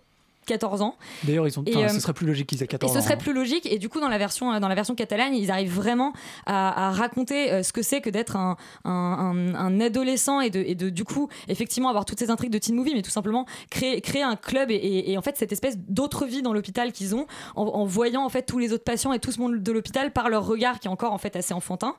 [0.45, 0.95] 14 ans.
[1.23, 1.63] D'ailleurs, ils ont...
[1.65, 3.01] Et, enfin, euh, ce serait plus logique qu'ils aient Et 14 ce ans.
[3.01, 3.17] serait hein.
[3.17, 3.65] plus logique.
[3.71, 6.13] Et du coup, dans la version, euh, dans la version catalane, ils arrivent vraiment
[6.45, 10.49] à, à raconter euh, ce que c'est que d'être un, un, un- un adolescent et
[10.49, 13.09] de, et de, du coup, effectivement, avoir toutes ces intrigues de teen movie, mais tout
[13.11, 16.53] simplement créer, créer un club et, et- et en fait, cette espèce d'autre vie dans
[16.53, 17.25] l'hôpital qu'ils ont
[17.55, 20.11] en, en voyant en fait tous les autres patients et tout ce monde de l'hôpital
[20.13, 21.95] par leur regard qui est encore en fait assez enfantin.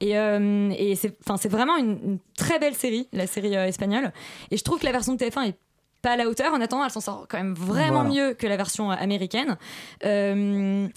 [0.00, 4.12] Et, euh, et c'est, c'est vraiment une, une très belle série, la série euh, espagnole.
[4.50, 5.56] Et je trouve que la version de TF1 est
[6.02, 6.52] pas à la hauteur.
[6.54, 8.08] En attendant, elle s'en sort quand même vraiment Voilà.
[8.28, 9.56] mieux que la version euh, américaine.
[10.04, 10.88] Euh,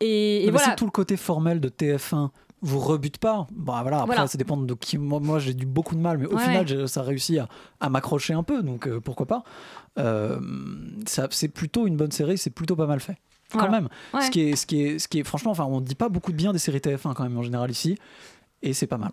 [0.00, 0.70] et, et voilà.
[0.70, 2.30] si tout le côté formel de TF1
[2.60, 4.26] vous rebute pas, bah voilà, après Voilà.
[4.26, 4.98] ça dépend de qui.
[4.98, 6.86] Moi, moi, j'ai eu beaucoup de mal, mais au Ouais, final ouais.
[6.88, 7.48] ça a réussi à,
[7.80, 9.44] à m'accrocher un peu, donc euh, pourquoi pas.
[9.98, 10.40] Euh,
[11.06, 13.16] c'est plutôt une bonne série, c'est plutôt pas mal fait.
[13.52, 13.72] Quand Voilà.
[13.80, 13.88] même.
[14.12, 14.22] Ouais.
[14.22, 16.32] Ce, qui est, ce, qui est, ce qui est, franchement, enfin, on dit pas beaucoup
[16.32, 17.96] de bien des séries TF1 quand même en général ici,
[18.62, 19.12] et c'est pas mal.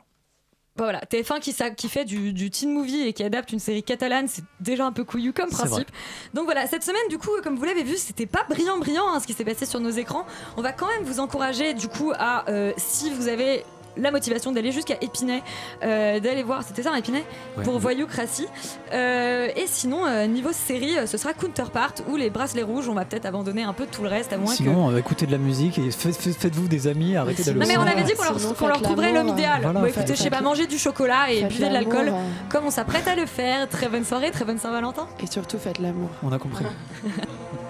[0.78, 1.40] Bah voilà, TF1
[1.76, 4.92] qui, fait du, du teen movie et qui adapte une série catalane, c'est déjà un
[4.92, 5.90] peu couillu comme principe.
[6.34, 9.22] Donc voilà, cette semaine, du coup, comme vous l'avez vu, c'était pas brillant, brillant hein,
[9.22, 10.26] ce qui s'est passé sur nos écrans.
[10.58, 13.64] On va quand même vous encourager, du coup, à euh, si vous avez
[13.98, 15.42] la motivation d'aller jusqu'à Épinay,
[15.84, 17.24] euh, d'aller voir, c'était ça, Épinay,
[17.58, 17.64] Ouais.
[17.64, 18.48] pour Voyoucratie.
[18.94, 22.88] Euh, et sinon, euh, niveau série, euh, ce sera Counterpart ou les bracelets rouges.
[22.90, 24.58] On va peut-être abandonner un peu tout le reste, à moins que.
[24.58, 27.66] Sinon, euh, écoutez de la musique et faites- faites- faites-vous des amis, arrêtez d'aller Non
[27.68, 29.62] mais on avait dit qu'on leur, trouverait l'homme idéal.
[29.62, 32.16] Voilà, bon écoutez, je sais pas, manger du chocolat et buvez de l'alcool, hein.
[32.50, 33.68] comme on s'apprête à le faire?
[33.70, 35.08] Très bonne soirée, très bonne Saint-Valentin.
[35.24, 36.10] Et surtout, faites l'amour.
[36.24, 36.66] On a compris.